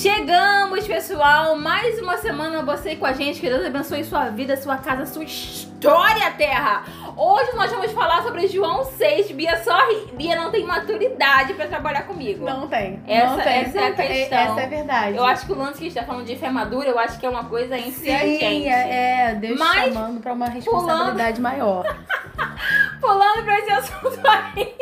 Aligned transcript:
Chegamos, 0.00 0.86
pessoal! 0.86 1.54
Mais 1.56 2.00
uma 2.00 2.16
semana 2.16 2.62
você 2.62 2.96
com 2.96 3.04
a 3.04 3.12
gente. 3.12 3.38
Que 3.38 3.50
Deus 3.50 3.66
abençoe 3.66 4.02
sua 4.02 4.30
vida, 4.30 4.56
sua 4.56 4.78
casa, 4.78 5.04
sua 5.04 5.24
história, 5.24 6.30
Terra! 6.38 6.84
Hoje 7.14 7.54
nós 7.54 7.70
vamos 7.70 7.92
falar 7.92 8.22
sobre 8.22 8.48
João 8.48 8.82
6. 8.82 9.32
Bia 9.32 9.62
só 9.62 9.76
ri. 9.90 10.06
Bia 10.14 10.36
não 10.36 10.50
tem 10.50 10.64
maturidade 10.64 11.52
pra 11.52 11.66
trabalhar 11.66 12.04
comigo. 12.04 12.46
Não 12.46 12.66
tem. 12.66 12.98
Essa, 13.06 13.36
não 13.36 13.44
tem. 13.44 13.52
essa 13.52 13.78
é 13.78 13.86
a 13.88 13.92
questão. 13.92 14.38
Essa 14.38 14.60
é 14.62 14.66
verdade. 14.68 15.16
Eu 15.18 15.24
acho 15.26 15.44
que 15.44 15.52
o 15.52 15.58
lance 15.58 15.74
que 15.74 15.84
a 15.84 15.88
gente 15.90 16.00
tá 16.00 16.04
falando 16.06 16.24
de 16.24 16.36
fé 16.36 16.48
madura, 16.48 16.88
eu 16.88 16.98
acho 16.98 17.20
que 17.20 17.26
é 17.26 17.28
uma 17.28 17.44
coisa 17.44 17.76
entre 17.76 17.90
Sim, 17.90 18.14
a 18.14 18.18
gente. 18.20 18.68
é, 18.68 19.32
é 19.32 19.34
Deus 19.34 19.58
Mas, 19.58 19.92
chamando 19.92 20.18
pra 20.22 20.32
uma 20.32 20.48
responsabilidade 20.48 21.42
maior. 21.42 21.84
Pulando 23.02 23.44
pra 23.44 23.58
esse 23.58 23.70
assunto 23.70 24.20
aí, 24.26 24.74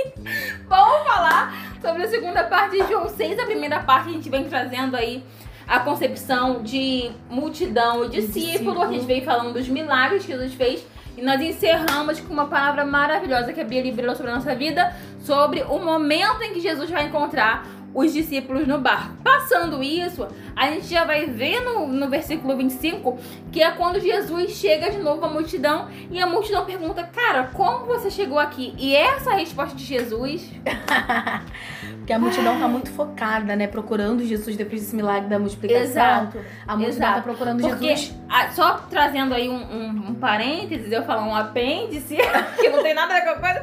vamos 0.68 1.08
falar 1.08 1.67
sobre 1.80 2.02
a 2.02 2.08
segunda 2.08 2.44
parte 2.44 2.80
de 2.80 2.88
João 2.88 3.08
6. 3.08 3.38
A 3.38 3.44
primeira 3.44 3.80
parte 3.80 4.08
a 4.08 4.12
gente 4.12 4.28
vem 4.28 4.44
trazendo 4.44 4.96
aí 4.96 5.24
a 5.66 5.80
concepção 5.80 6.62
de 6.62 7.10
multidão 7.30 8.04
e 8.04 8.08
discípulo. 8.08 8.82
A 8.82 8.88
gente 8.88 9.04
vem 9.04 9.22
falando 9.22 9.52
dos 9.52 9.68
milagres 9.68 10.24
que 10.24 10.32
Jesus 10.32 10.54
fez. 10.54 10.84
E 11.16 11.22
nós 11.22 11.40
encerramos 11.40 12.20
com 12.20 12.32
uma 12.32 12.46
palavra 12.46 12.84
maravilhosa 12.84 13.52
que 13.52 13.60
a 13.60 13.64
Bia 13.64 13.82
liberou 13.82 14.14
sobre 14.14 14.30
a 14.30 14.36
nossa 14.36 14.54
vida, 14.54 14.94
sobre 15.20 15.62
o 15.62 15.78
momento 15.78 16.42
em 16.42 16.52
que 16.52 16.60
Jesus 16.60 16.88
vai 16.88 17.06
encontrar 17.06 17.66
os 17.98 18.12
discípulos 18.12 18.66
no 18.66 18.78
barco. 18.78 19.14
Passando 19.22 19.82
isso, 19.82 20.26
a 20.54 20.70
gente 20.70 20.86
já 20.86 21.04
vai 21.04 21.26
ver 21.26 21.60
no, 21.60 21.86
no 21.86 22.08
versículo 22.08 22.56
25 22.56 23.18
que 23.50 23.62
é 23.62 23.70
quando 23.72 23.98
Jesus 24.00 24.50
chega 24.52 24.90
de 24.90 24.98
novo 24.98 25.24
à 25.24 25.28
multidão 25.28 25.88
e 26.10 26.20
a 26.20 26.26
multidão 26.26 26.64
pergunta: 26.64 27.02
Cara, 27.04 27.50
como 27.54 27.86
você 27.86 28.10
chegou 28.10 28.38
aqui? 28.38 28.74
E 28.78 28.94
essa 28.94 29.30
é 29.30 29.34
a 29.34 29.36
resposta 29.38 29.74
de 29.74 29.84
Jesus. 29.84 30.50
Porque 31.98 32.12
a 32.12 32.18
multidão 32.18 32.58
tá 32.58 32.66
muito 32.66 32.90
focada, 32.90 33.54
né? 33.54 33.66
Procurando 33.66 34.24
Jesus 34.24 34.56
depois 34.56 34.80
desse 34.80 34.96
milagre 34.96 35.28
da 35.28 35.38
multiplicação. 35.38 35.82
Exato. 35.84 36.38
A 36.66 36.76
multidão 36.76 36.88
Exato. 37.08 37.14
tá 37.16 37.22
procurando 37.22 37.60
Porque, 37.60 37.96
Jesus. 37.96 38.16
ah, 38.30 38.48
só 38.52 38.74
trazendo 38.88 39.34
aí 39.34 39.48
um, 39.48 39.56
um, 39.56 39.88
um 40.10 40.14
parênteses, 40.14 40.90
eu 40.90 41.02
falo 41.04 41.26
um 41.26 41.34
apêndice, 41.34 42.16
que 42.58 42.68
não 42.70 42.82
tem 42.82 42.94
nada 42.94 43.12
a 43.14 43.16
ver 43.20 43.22
com 43.26 43.30
a 43.30 43.34
coisa. 43.52 43.62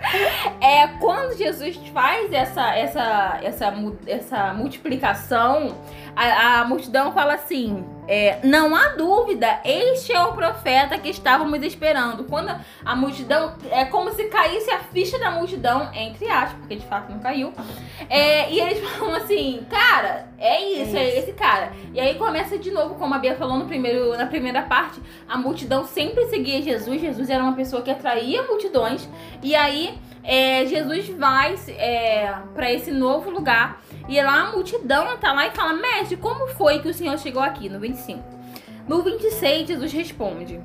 É 0.62 0.88
quando 1.00 1.36
Jesus 1.38 1.76
faz 1.94 2.32
essa, 2.32 2.76
essa, 2.76 3.40
essa, 3.42 3.72
mu- 3.72 3.98
essa 4.26 4.54
multiplicação, 4.54 5.78
a, 6.16 6.62
a 6.62 6.66
multidão 6.66 7.12
fala 7.12 7.36
assim: 7.36 7.86
é, 8.08 8.40
não 8.44 8.76
há 8.76 8.90
dúvida, 8.90 9.60
este 9.64 10.12
é 10.12 10.22
o 10.22 10.34
profeta 10.34 10.98
que 10.98 11.10
estávamos 11.10 11.62
esperando. 11.62 12.24
Quando 12.26 12.56
a, 12.84 12.96
multidão, 12.96 13.56
é 13.72 13.86
como 13.86 14.12
se 14.12 14.26
caísse 14.26 14.72
a 14.72 14.80
ficha 14.80 15.20
da 15.20 15.32
multidão, 15.32 15.90
entre 15.94 16.28
aspas, 16.28 16.60
porque 16.60 16.76
de 16.76 16.86
fato 16.86 17.12
não 17.12 17.20
caiu. 17.20 17.54
É, 18.10 18.52
e 18.52 18.60
eles 18.60 18.80
falam 18.98 19.16
assim, 19.16 19.66
cara, 19.70 20.28
é 20.38 20.62
isso, 20.64 20.96
É 20.96 21.04
é, 21.04 21.10
isso. 21.10 21.18
esse 21.20 21.34
cara. 21.34 21.72
E 21.94 22.00
aí 22.00 22.16
começa 22.16 22.58
de 22.58 22.72
novo, 22.72 22.96
como 22.96 23.14
a 23.14 23.20
Bia 23.20 23.36
falou 23.36 23.58
no 23.58 23.66
primeiro, 23.66 24.18
na 24.18 24.26
primeira 24.26 24.64
parte, 24.64 25.00
a 25.28 25.38
multidão 25.38 25.86
sempre 25.86 26.26
seguia 26.28 26.62
Jesus. 26.62 27.00
Jesus 27.00 27.30
era 27.30 27.44
uma 27.44 27.54
pessoa 27.54 27.82
que 27.82 27.92
atraía 27.92 28.44
multidões. 28.44 29.08
E 29.44 29.56
aí 29.56 29.98
é, 30.26 30.66
Jesus 30.66 31.08
vai 31.10 31.56
é, 31.70 32.34
para 32.54 32.72
esse 32.72 32.92
novo 32.92 33.30
lugar. 33.30 33.82
E 34.10 34.22
lá 34.22 34.50
a 34.50 34.52
multidão 34.52 35.16
tá 35.18 35.32
lá 35.32 35.48
e 35.48 35.52
fala, 35.52 35.74
mestre, 35.74 36.18
como 36.18 36.48
foi 36.48 36.80
que 36.80 36.88
o 36.88 36.94
senhor 36.94 37.18
chegou 37.20 37.42
aqui? 37.42 37.70
No 37.70 37.80
25. 37.80 38.24
No 38.88 39.04
26, 39.04 39.68
Jesus 39.68 39.94
responde. 39.94 40.60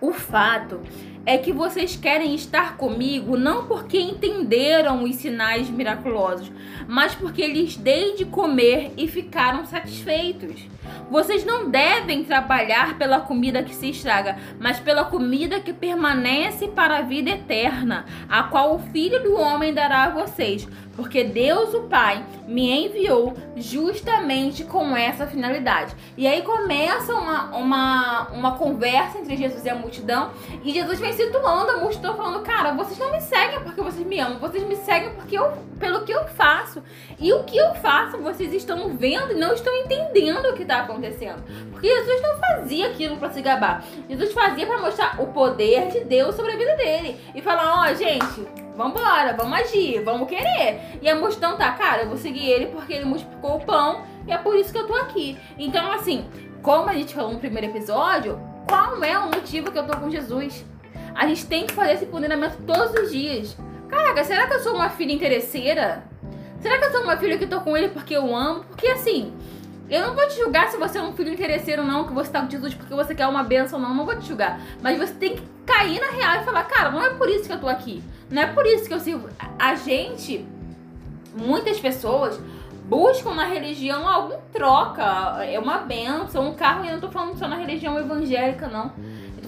O 0.00 0.12
fato 0.12 0.80
é 1.26 1.36
que 1.36 1.52
vocês 1.52 1.96
querem 1.96 2.34
estar 2.34 2.76
comigo 2.76 3.36
não 3.36 3.66
porque 3.66 4.00
entenderam 4.00 5.04
os 5.04 5.16
sinais 5.16 5.68
miraculosos, 5.68 6.50
mas 6.88 7.14
porque 7.14 7.46
lhes 7.46 7.76
dei 7.76 8.16
de 8.16 8.24
comer 8.24 8.92
e 8.96 9.06
ficaram 9.06 9.64
satisfeitos. 9.66 10.66
Vocês 11.10 11.44
não 11.44 11.68
devem 11.68 12.24
trabalhar 12.24 12.96
pela 12.96 13.20
comida 13.20 13.62
que 13.62 13.74
se 13.74 13.90
estraga, 13.90 14.38
mas 14.58 14.80
pela 14.80 15.04
comida 15.04 15.60
que 15.60 15.72
permanece 15.72 16.68
para 16.68 16.98
a 16.98 17.02
vida 17.02 17.30
eterna, 17.30 18.06
a 18.28 18.44
qual 18.44 18.74
o 18.74 18.78
Filho 18.78 19.22
do 19.22 19.34
Homem 19.36 19.74
dará 19.74 20.04
a 20.04 20.10
vocês, 20.10 20.66
porque 21.00 21.24
Deus, 21.24 21.72
o 21.72 21.84
Pai, 21.84 22.22
me 22.46 22.84
enviou 22.84 23.32
justamente 23.56 24.64
com 24.64 24.94
essa 24.94 25.26
finalidade. 25.26 25.96
E 26.14 26.26
aí 26.26 26.42
começa 26.42 27.14
uma, 27.14 27.56
uma, 27.56 28.28
uma 28.32 28.58
conversa 28.58 29.18
entre 29.18 29.34
Jesus 29.34 29.64
e 29.64 29.70
a 29.70 29.74
multidão, 29.74 30.30
e 30.62 30.70
Jesus 30.70 31.00
vem 31.00 31.14
situando 31.14 31.70
a 31.70 31.76
multidão, 31.78 32.14
falando: 32.14 32.42
Cara, 32.42 32.74
vocês 32.74 32.98
não 32.98 33.10
me 33.12 33.20
seguem 33.22 33.60
porque 33.60 33.80
vocês 33.80 34.06
me 34.06 34.20
amam, 34.20 34.38
vocês 34.38 34.62
me 34.62 34.76
seguem 34.76 35.14
porque 35.14 35.38
eu, 35.38 35.52
pelo 35.78 36.04
que 36.04 36.12
eu 36.12 36.26
faço. 36.28 36.82
E 37.18 37.32
o 37.32 37.44
que 37.44 37.56
eu 37.56 37.74
faço, 37.76 38.18
vocês 38.18 38.52
estão 38.52 38.94
vendo 38.94 39.32
e 39.32 39.36
não 39.36 39.54
estão 39.54 39.74
entendendo 39.74 40.50
o 40.50 40.52
que 40.52 40.62
está 40.62 40.80
acontecendo. 40.80 41.42
Porque 41.70 41.88
Jesus 41.88 42.22
não 42.22 42.38
fazia 42.38 42.88
aquilo 42.88 43.16
para 43.16 43.30
se 43.30 43.40
gabar. 43.40 43.82
Jesus 44.06 44.34
fazia 44.34 44.66
para 44.66 44.80
mostrar 44.80 45.18
o 45.18 45.28
poder 45.28 45.88
de 45.88 46.00
Deus 46.00 46.34
sobre 46.34 46.52
a 46.52 46.56
vida 46.58 46.76
dele. 46.76 47.18
E 47.34 47.40
falar: 47.40 47.80
Ó, 47.80 47.94
gente, 47.94 48.46
vambora, 48.76 49.34
vamos 49.36 49.58
agir, 49.60 50.02
vamos 50.02 50.28
querer. 50.28 50.98
E 51.02 51.08
a 51.08 51.16
multidão 51.16 51.56
tá, 51.56 51.72
cara, 51.72 52.02
eu 52.02 52.08
vou 52.08 52.16
seguir 52.16 52.48
ele 52.48 52.66
porque 52.66 52.92
ele 52.92 53.04
multiplicou 53.04 53.56
o 53.56 53.60
pão 53.60 54.02
e 54.26 54.32
é 54.32 54.38
por 54.38 54.56
isso 54.56 54.72
que 54.72 54.78
eu 54.78 54.86
tô 54.86 54.94
aqui. 54.94 55.38
Então, 55.58 55.92
assim, 55.92 56.24
como 56.62 56.88
a 56.88 56.94
gente 56.94 57.14
falou 57.14 57.32
no 57.32 57.38
primeiro 57.38 57.68
episódio, 57.68 58.38
qual 58.68 59.02
é 59.02 59.18
o 59.18 59.26
motivo 59.26 59.70
que 59.70 59.78
eu 59.78 59.86
tô 59.86 59.96
com 59.96 60.10
Jesus? 60.10 60.64
A 61.14 61.26
gente 61.26 61.46
tem 61.46 61.66
que 61.66 61.74
fazer 61.74 61.94
esse 61.94 62.06
ponderamento 62.06 62.56
todos 62.66 62.92
os 62.94 63.10
dias. 63.10 63.56
Caraca, 63.88 64.22
será 64.24 64.46
que 64.46 64.54
eu 64.54 64.60
sou 64.60 64.74
uma 64.74 64.88
filha 64.88 65.12
interesseira? 65.12 66.04
Será 66.60 66.78
que 66.78 66.84
eu 66.84 66.92
sou 66.92 67.02
uma 67.02 67.16
filha 67.16 67.38
que 67.38 67.46
tô 67.46 67.60
com 67.60 67.76
ele 67.76 67.88
porque 67.88 68.14
eu 68.14 68.34
amo? 68.34 68.64
Porque 68.64 68.86
assim, 68.86 69.32
eu 69.88 70.06
não 70.06 70.14
vou 70.14 70.28
te 70.28 70.36
julgar 70.36 70.68
se 70.68 70.76
você 70.76 70.98
é 70.98 71.02
um 71.02 71.12
filho 71.12 71.32
interesseiro 71.32 71.82
ou 71.82 71.88
não, 71.88 72.06
que 72.06 72.12
você 72.12 72.30
tá 72.30 72.40
com 72.40 72.48
Jesus 72.48 72.74
porque 72.74 72.94
você 72.94 73.14
quer 73.14 73.26
uma 73.26 73.42
benção 73.42 73.80
ou 73.80 73.88
não, 73.88 73.94
não 73.94 74.06
vou 74.06 74.16
te 74.16 74.28
julgar. 74.28 74.60
Mas 74.80 74.96
você 74.96 75.12
tem 75.14 75.36
que 75.36 75.42
cair 75.66 76.00
na 76.00 76.10
real 76.10 76.40
e 76.40 76.44
falar, 76.44 76.62
cara, 76.64 76.90
não 76.90 77.02
é 77.02 77.10
por 77.10 77.28
isso 77.28 77.44
que 77.44 77.52
eu 77.52 77.58
tô 77.58 77.68
aqui. 77.68 78.02
Não 78.30 78.42
é 78.42 78.46
por 78.46 78.64
isso 78.66 78.86
que 78.86 78.94
eu 78.94 79.00
sirvo. 79.00 79.28
A 79.58 79.74
gente, 79.74 80.46
muitas 81.34 81.80
pessoas 81.80 82.40
buscam 82.84 83.34
na 83.34 83.44
religião 83.44 84.06
algum 84.06 84.38
troca, 84.52 85.44
é 85.44 85.58
uma 85.58 85.78
benção, 85.78 86.48
um 86.48 86.54
carro, 86.54 86.84
e 86.84 86.88
eu 86.88 86.94
não 86.94 87.00
tô 87.00 87.10
falando 87.10 87.36
só 87.36 87.46
na 87.46 87.56
religião 87.56 87.98
evangélica, 87.98 88.68
não. 88.68 88.92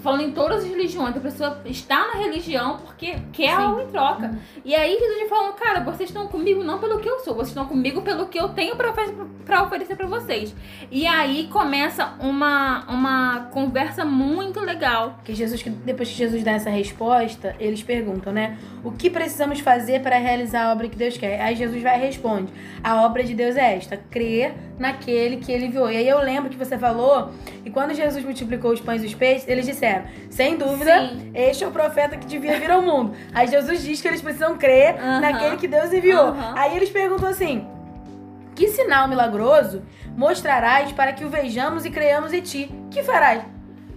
Falando 0.02 0.22
em 0.22 0.32
todas 0.32 0.64
as 0.64 0.70
religiões. 0.70 1.16
A 1.16 1.20
pessoa 1.20 1.60
está 1.64 2.08
na 2.08 2.14
religião 2.22 2.78
porque 2.78 3.16
quer 3.32 3.56
Sim. 3.56 3.62
algo 3.62 3.80
em 3.80 3.86
troca. 3.86 4.36
E 4.64 4.74
aí 4.74 4.98
Jesus 4.98 5.28
falando, 5.28 5.54
cara, 5.54 5.80
vocês 5.80 6.10
estão 6.10 6.26
comigo 6.26 6.62
não 6.62 6.78
pelo 6.78 6.98
que 6.98 7.08
eu 7.08 7.20
sou, 7.20 7.34
vocês 7.34 7.48
estão 7.48 7.66
comigo 7.66 8.02
pelo 8.02 8.26
que 8.26 8.38
eu 8.38 8.50
tenho 8.50 8.76
pra 8.76 9.62
oferecer 9.62 9.96
pra 9.96 10.06
vocês. 10.06 10.54
E 10.90 11.06
aí 11.06 11.48
começa 11.48 12.14
uma, 12.20 12.84
uma 12.88 13.48
conversa 13.52 14.04
muito 14.04 14.60
legal. 14.60 15.18
Que 15.24 15.34
Jesus, 15.34 15.62
que 15.62 15.70
depois 15.70 16.08
que 16.08 16.16
Jesus 16.16 16.42
dá 16.42 16.52
essa 16.52 16.70
resposta, 16.70 17.56
eles 17.58 17.82
perguntam, 17.82 18.32
né? 18.32 18.58
O 18.84 18.92
que 18.92 19.08
precisamos 19.08 19.60
fazer 19.60 20.02
para 20.02 20.18
realizar 20.18 20.64
a 20.64 20.72
obra 20.72 20.88
que 20.88 20.96
Deus 20.96 21.16
quer? 21.16 21.40
Aí 21.40 21.54
Jesus 21.56 21.82
vai 21.82 21.98
e 21.98 22.06
responde: 22.06 22.52
A 22.82 23.02
obra 23.04 23.22
de 23.22 23.34
Deus 23.34 23.56
é 23.56 23.76
esta, 23.76 23.96
crer 23.96 24.54
naquele 24.78 25.36
que 25.36 25.52
ele 25.52 25.66
enviou. 25.66 25.90
E 25.90 25.96
aí 25.96 26.08
eu 26.08 26.18
lembro 26.20 26.50
que 26.50 26.56
você 26.56 26.76
falou, 26.76 27.30
e 27.64 27.70
quando 27.70 27.94
Jesus 27.94 28.24
multiplicou 28.24 28.72
os 28.72 28.80
pães 28.80 29.02
e 29.02 29.06
os 29.06 29.14
peixes, 29.14 29.48
eles 29.48 29.64
disseram: 29.64 29.91
Sem 30.30 30.56
dúvida, 30.56 31.08
Sim. 31.08 31.30
este 31.34 31.64
é 31.64 31.66
o 31.66 31.70
profeta 31.70 32.16
que 32.16 32.26
devia 32.26 32.58
vir 32.58 32.70
ao 32.70 32.82
mundo. 32.82 33.14
Aí 33.32 33.46
Jesus 33.46 33.82
diz 33.82 34.00
que 34.00 34.08
eles 34.08 34.22
precisam 34.22 34.56
crer 34.56 34.96
naquele 35.20 35.56
que 35.56 35.68
Deus 35.68 35.92
enviou. 35.92 36.34
Aí 36.56 36.76
eles 36.76 36.90
perguntam 36.90 37.28
assim: 37.28 37.66
Que 38.54 38.68
sinal 38.68 39.08
milagroso 39.08 39.82
mostrarás 40.16 40.92
para 40.92 41.12
que 41.12 41.24
o 41.24 41.28
vejamos 41.30 41.84
e 41.84 41.90
creiamos 41.90 42.32
em 42.32 42.40
ti? 42.40 42.70
Que 42.90 43.02
farás? 43.02 43.42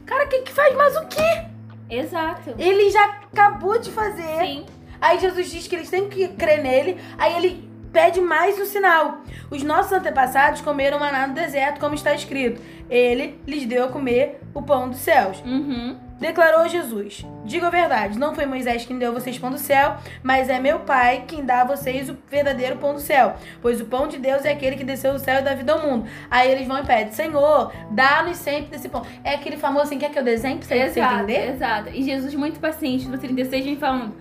Cara, 0.05 0.27
que, 0.27 0.39
que 0.41 0.51
faz 0.51 0.75
mais 0.75 0.95
o 0.97 1.05
quê? 1.07 1.45
Exato. 1.89 2.55
Ele 2.57 2.89
já 2.89 3.03
acabou 3.31 3.79
de 3.79 3.91
fazer. 3.91 4.39
Sim. 4.39 4.65
Aí 4.99 5.19
Jesus 5.19 5.51
diz 5.51 5.67
que 5.67 5.75
eles 5.75 5.89
têm 5.89 6.09
que 6.09 6.27
crer 6.29 6.61
nele. 6.61 6.97
Aí 7.17 7.35
ele 7.35 7.69
pede 7.91 8.19
mais 8.19 8.59
um 8.59 8.65
sinal. 8.65 9.19
Os 9.49 9.63
nossos 9.63 9.91
antepassados 9.91 10.61
comeram 10.61 10.99
maná 10.99 11.27
no 11.27 11.33
deserto, 11.33 11.79
como 11.79 11.95
está 11.95 12.13
escrito. 12.13 12.61
Ele 12.89 13.39
lhes 13.47 13.65
deu 13.65 13.85
a 13.85 13.87
comer 13.87 14.41
o 14.55 14.61
pão 14.61 14.89
dos 14.89 14.99
céus. 14.99 15.43
Uhum. 15.45 15.97
Declarou 16.19 16.67
Jesus: 16.69 17.25
Diga 17.43 17.67
a 17.67 17.69
verdade, 17.69 18.17
não 18.17 18.33
foi 18.33 18.45
Moisés 18.45 18.85
quem 18.85 18.97
deu 18.97 19.11
a 19.11 19.13
vocês 19.13 19.37
pão 19.37 19.51
do 19.51 19.57
céu, 19.57 19.97
mas 20.23 20.49
é 20.49 20.59
meu 20.59 20.79
Pai 20.79 21.25
quem 21.27 21.43
dá 21.45 21.61
a 21.61 21.65
vocês 21.65 22.09
o 22.09 22.17
verdadeiro 22.31 22.77
pão 22.77 22.93
do 22.93 23.01
céu. 23.01 23.35
Pois 23.61 23.81
o 23.81 23.85
pão 23.85 24.07
de 24.07 24.17
Deus 24.17 24.45
é 24.45 24.51
aquele 24.53 24.77
que 24.77 24.83
desceu 24.85 25.11
do 25.11 25.19
céu 25.19 25.39
e 25.39 25.43
dá 25.43 25.53
vida 25.53 25.73
ao 25.73 25.85
mundo. 25.85 26.07
Aí 26.31 26.49
eles 26.49 26.65
vão 26.65 26.79
e 26.79 26.85
pedem: 26.85 27.11
Senhor, 27.11 27.73
dá-nos 27.91 28.37
sempre 28.37 28.71
desse 28.71 28.87
pão. 28.87 29.05
É 29.23 29.35
aquele 29.35 29.57
famoso 29.57 29.87
assim: 29.87 29.99
quer 29.99 30.09
que 30.09 30.17
eu 30.17 30.23
desenhe 30.23 30.57
pra 30.57 30.67
você, 30.67 30.75
Exato, 30.75 31.15
entender? 31.15 31.49
exato. 31.49 31.89
E 31.89 32.01
Jesus 32.01 32.33
muito 32.33 32.59
paciente 32.59 33.09
no 33.09 33.17
36 33.17 33.65
vem 33.65 33.75
falando. 33.75 34.15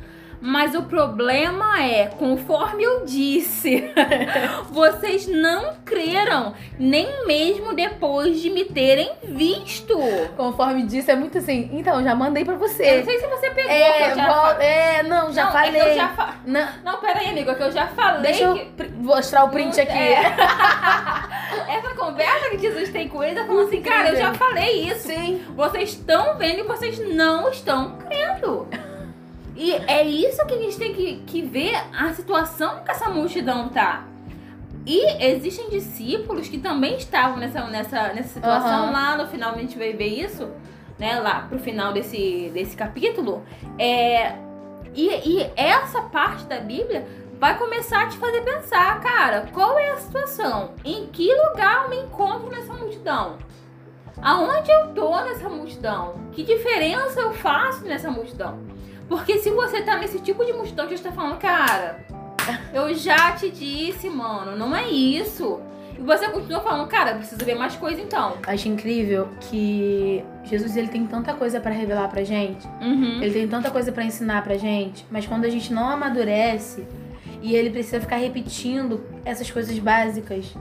Mas 0.47 0.75
o 0.75 0.83
problema 0.83 1.83
é, 1.83 2.07
conforme 2.07 2.83
eu 2.83 3.07
disse, 3.07 3.91
vocês 4.71 5.27
não 5.27 5.73
creram, 5.87 6.53
nem 6.79 7.27
mesmo 7.27 7.73
depois 7.75 8.39
de 8.43 8.51
me 8.51 8.63
terem 8.67 9.11
visto. 9.23 9.97
Conforme 10.37 10.83
disse, 10.83 11.11
é 11.11 11.17
muito 11.17 11.39
assim. 11.39 11.71
Então, 11.73 12.05
já 12.05 12.15
mandei 12.15 12.45
pra 12.45 12.53
Eu 12.53 12.59
não 12.61 12.69
você. 12.69 13.03
sei 13.03 13.19
se 13.19 13.27
você 13.27 13.51
pegou, 13.53 13.71
É, 13.71 14.15
já 14.15 14.27
vol- 14.29 14.61
é, 14.61 15.03
não, 15.05 15.33
já 15.33 15.45
não, 15.47 15.53
falei. 15.53 15.81
É 15.81 15.85
que 15.85 15.91
eu 15.91 15.95
já 15.95 16.09
fa... 16.09 16.35
Não, 16.45 16.69
Não, 16.85 16.97
pera 16.99 17.21
aí, 17.21 17.31
amigo, 17.31 17.51
é 17.51 17.55
que 17.55 17.63
eu 17.63 17.73
já 17.73 17.87
falei 17.87 18.21
deixa 18.23 18.45
eu 18.45 18.55
que... 18.55 18.85
mostrar 18.99 19.45
o 19.45 19.49
print 19.49 19.81
aqui. 19.81 19.97
É. 19.97 20.21
essa 21.75 21.95
conversa 21.97 22.51
que 22.51 22.59
Jesus 22.59 22.91
tem 22.91 23.09
com 23.09 23.25
eles, 23.25 23.39
é 23.39 23.47
falando 23.47 23.67
assim, 23.67 23.81
cara, 23.81 24.11
eu 24.11 24.17
já 24.17 24.35
falei 24.35 24.89
isso. 24.91 25.09
Sim. 25.09 25.43
Vocês 25.57 25.91
estão 25.91 26.37
vendo 26.37 26.59
e 26.59 26.63
vocês 26.65 26.99
não 27.15 27.49
estão 27.49 27.97
crendo. 27.99 28.69
E 29.57 29.73
é 29.73 30.05
isso 30.05 30.45
que 30.47 30.55
a 30.55 30.59
gente 30.59 30.77
tem 30.77 30.95
que, 30.95 31.17
que 31.27 31.43
ver 31.43 31.77
a 31.97 32.13
situação 32.13 32.83
que 32.85 32.91
essa 32.91 33.09
multidão 33.09 33.69
tá. 33.69 34.05
E 34.87 35.25
existem 35.25 35.71
discípulos 35.71 36.49
que 36.49 36.59
também 36.59 36.97
estavam 36.97 37.39
nessa, 37.39 37.65
nessa, 37.67 38.13
nessa 38.13 38.35
situação. 38.35 38.85
Aham. 38.85 38.93
Lá 38.93 39.17
no 39.17 39.27
final 39.29 39.55
a 39.55 39.59
gente 39.59 39.79
vai 39.79 39.93
ver 39.93 40.09
isso, 40.09 40.51
né? 40.99 41.19
Lá 41.21 41.47
pro 41.49 41.59
final 41.59 41.93
desse, 41.93 42.51
desse 42.53 42.77
capítulo. 42.77 43.43
É, 43.79 44.35
e, 44.95 45.09
e 45.09 45.51
essa 45.57 46.03
parte 46.03 46.45
da 46.45 46.61
Bíblia 46.61 47.07
vai 47.39 47.57
começar 47.57 48.03
a 48.03 48.09
te 48.09 48.19
fazer 48.19 48.43
pensar, 48.43 49.01
cara, 49.01 49.49
qual 49.53 49.79
é 49.79 49.91
a 49.91 49.97
situação? 49.97 50.73
Em 50.85 51.07
que 51.07 51.35
lugar 51.35 51.85
eu 51.85 51.91
me 51.91 51.97
encontro 52.01 52.51
nessa 52.51 52.73
multidão? 52.73 53.39
Aonde 54.23 54.71
eu 54.71 54.89
tô 54.95 55.21
nessa 55.23 55.49
multidão? 55.49 56.15
Que 56.33 56.43
diferença 56.43 57.21
eu 57.21 57.33
faço 57.33 57.85
nessa 57.85 58.11
multidão? 58.11 58.59
Porque 59.09 59.39
se 59.39 59.51
você 59.51 59.83
tá 59.83 59.97
nesse 59.97 60.19
tipo 60.21 60.45
de 60.45 60.53
multidão 60.53 60.87
que 60.87 60.95
está 60.95 61.13
falando, 61.13 61.39
cara, 61.39 62.05
eu 62.73 62.95
já 62.95 63.33
te 63.33 63.51
disse, 63.51 64.09
mano, 64.09 64.57
não 64.57 64.75
é 64.75 64.89
isso. 64.89 65.61
E 65.99 66.03
você 66.03 66.29
continua 66.29 66.61
falando, 66.61 66.89
cara, 66.89 67.13
eu 67.13 67.17
preciso 67.19 67.45
ver 67.45 67.55
mais 67.55 67.77
coisa 67.77 68.01
então. 68.01 68.37
Acho 68.47 68.69
incrível 68.69 69.29
que 69.41 70.25
Jesus 70.45 70.77
ele 70.77 70.89
tem 70.89 71.07
tanta 71.07 71.35
coisa 71.35 71.61
pra 71.61 71.71
revelar 71.71 72.09
pra 72.09 72.25
gente. 72.25 72.67
Uhum. 72.81 73.23
Ele 73.23 73.33
tem 73.33 73.49
tanta 73.49 73.71
coisa 73.71 73.93
pra 73.93 74.05
ensinar 74.05 74.43
pra 74.43 74.57
gente, 74.57 75.07
mas 75.11 75.27
quando 75.27 75.45
a 75.45 75.51
gente 75.51 75.73
não 75.73 75.89
amadurece 75.89 76.85
e 77.43 77.55
ele 77.55 77.71
precisa 77.71 78.01
ficar 78.01 78.17
repetindo 78.17 79.05
essas 79.25 79.51
coisas 79.51 79.79
básicas 79.79 80.55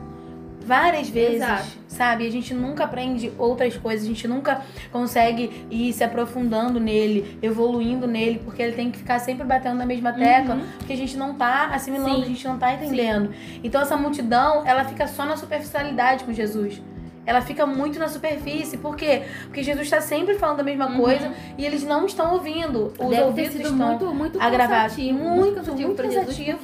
várias 0.65 1.09
vezes, 1.09 1.35
Exato. 1.35 1.67
sabe? 1.87 2.27
A 2.27 2.31
gente 2.31 2.53
nunca 2.53 2.83
aprende 2.85 3.31
outras 3.37 3.75
coisas, 3.77 4.05
a 4.05 4.07
gente 4.07 4.27
nunca 4.27 4.61
consegue 4.91 5.65
ir 5.69 5.93
se 5.93 6.03
aprofundando 6.03 6.79
nele, 6.79 7.37
evoluindo 7.41 8.07
nele, 8.07 8.41
porque 8.43 8.61
ele 8.61 8.73
tem 8.73 8.89
que 8.91 8.97
ficar 8.99 9.19
sempre 9.19 9.45
batendo 9.45 9.77
na 9.77 9.85
mesma 9.85 10.13
tecla, 10.13 10.55
Uhum. 10.55 10.65
porque 10.77 10.93
a 10.93 10.97
gente 10.97 11.17
não 11.17 11.33
tá 11.33 11.69
assimilando, 11.73 12.15
Sim. 12.17 12.21
a 12.23 12.25
gente 12.27 12.47
não 12.47 12.57
tá 12.57 12.73
entendendo. 12.73 13.31
Então 13.63 13.81
essa 13.81 13.97
multidão, 13.97 14.63
ela 14.65 14.83
fica 14.85 15.07
só 15.07 15.25
na 15.25 15.35
superficialidade 15.37 16.23
com 16.23 16.33
Jesus. 16.33 16.81
Ela 17.25 17.39
fica 17.41 17.65
muito 17.65 17.97
na 17.97 18.09
superfície. 18.09 18.75
Por 18.77 18.97
quê? 18.97 19.21
Porque 19.45 19.63
Jesus 19.63 19.85
está 19.87 20.01
sempre 20.01 20.35
falando 20.37 20.59
a 20.59 20.63
mesma 20.63 20.87
Uhum. 20.89 20.97
coisa 20.97 21.31
e 21.57 21.65
eles 21.65 21.81
não 21.81 22.05
estão 22.05 22.33
ouvindo. 22.33 22.91
Os 22.99 23.09
Deve 23.09 23.21
ouvidos 23.23 23.55
estão 23.55 23.71
muito, 23.77 24.13
muito 24.13 24.41
agravados. 24.41 24.97
Muito, 24.97 25.13
Muito 25.23 25.55
cansativo 25.55 25.87
muito 25.87 26.03
cansativo. 26.03 26.59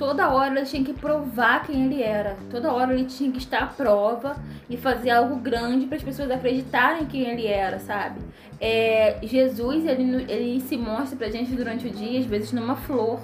Toda 0.00 0.30
hora 0.30 0.56
ele 0.56 0.64
tinha 0.64 0.82
que 0.82 0.94
provar 0.94 1.62
quem 1.62 1.84
ele 1.84 2.02
era. 2.02 2.34
Toda 2.50 2.72
hora 2.72 2.94
ele 2.94 3.04
tinha 3.04 3.30
que 3.30 3.36
estar 3.36 3.58
à 3.58 3.66
prova 3.66 4.34
e 4.70 4.74
fazer 4.74 5.10
algo 5.10 5.36
grande 5.36 5.84
para 5.84 5.98
as 5.98 6.02
pessoas 6.02 6.30
acreditarem 6.30 7.04
quem 7.04 7.28
ele 7.28 7.46
era, 7.46 7.78
sabe? 7.78 8.18
É, 8.58 9.18
Jesus, 9.22 9.84
ele, 9.84 10.24
ele 10.26 10.58
se 10.62 10.74
mostra 10.78 11.18
pra 11.18 11.28
gente 11.28 11.54
durante 11.54 11.86
o 11.86 11.90
dia, 11.90 12.18
às 12.18 12.24
vezes 12.24 12.50
numa 12.50 12.76
flor. 12.76 13.20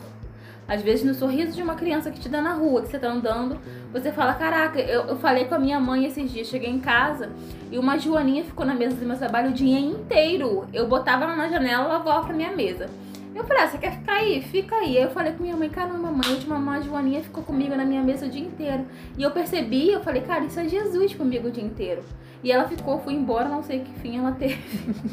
Às 0.68 0.82
vezes 0.82 1.02
no 1.02 1.14
sorriso 1.14 1.52
de 1.52 1.62
uma 1.62 1.76
criança 1.76 2.10
que 2.10 2.20
te 2.20 2.28
dá 2.28 2.42
na 2.42 2.52
rua, 2.52 2.82
que 2.82 2.88
você 2.88 2.98
tá 2.98 3.08
andando, 3.08 3.58
você 3.90 4.12
fala, 4.12 4.34
caraca, 4.34 4.78
eu, 4.78 5.04
eu 5.04 5.16
falei 5.16 5.46
com 5.46 5.54
a 5.54 5.58
minha 5.58 5.80
mãe 5.80 6.04
esses 6.04 6.30
dias, 6.30 6.48
cheguei 6.48 6.68
em 6.68 6.80
casa 6.80 7.30
e 7.70 7.78
uma 7.78 7.96
joaninha 7.96 8.44
ficou 8.44 8.66
na 8.66 8.74
mesa 8.74 8.96
do 8.96 9.06
meu 9.06 9.16
trabalho 9.16 9.48
o 9.48 9.54
dia 9.54 9.78
inteiro. 9.78 10.66
Eu 10.74 10.86
botava 10.86 11.24
ela 11.24 11.36
na 11.36 11.48
janela, 11.48 11.84
ela 11.84 11.98
voltava 12.00 12.26
pra 12.26 12.36
minha 12.36 12.54
mesa. 12.54 12.90
Eu 13.36 13.44
falei, 13.44 13.64
ah, 13.64 13.68
você 13.68 13.76
quer 13.76 13.92
ficar 13.92 14.14
aí? 14.14 14.40
Fica 14.40 14.74
aí. 14.76 14.96
Eu 14.96 15.10
falei 15.10 15.34
com 15.34 15.42
minha 15.42 15.54
mãe, 15.54 15.68
caramba, 15.68 16.10
mãe, 16.10 16.26
a 16.26 16.30
última 16.30 16.58
mãe, 16.58 16.78
a 16.78 16.80
Joaninha 16.80 17.22
ficou 17.22 17.44
comigo 17.44 17.76
na 17.76 17.84
minha 17.84 18.02
mesa 18.02 18.24
o 18.24 18.30
dia 18.30 18.40
inteiro. 18.40 18.86
E 19.18 19.22
eu 19.22 19.30
percebi, 19.30 19.90
eu 19.90 20.00
falei, 20.00 20.22
cara, 20.22 20.46
isso 20.46 20.58
é 20.58 20.66
Jesus 20.66 21.14
comigo 21.14 21.48
o 21.48 21.50
dia 21.50 21.62
inteiro. 21.62 22.02
E 22.42 22.52
ela 22.52 22.68
ficou, 22.68 22.98
foi 23.00 23.14
embora, 23.14 23.48
não 23.48 23.62
sei 23.62 23.80
que 23.80 23.92
fim 24.00 24.18
ela 24.18 24.32
teve. 24.32 24.58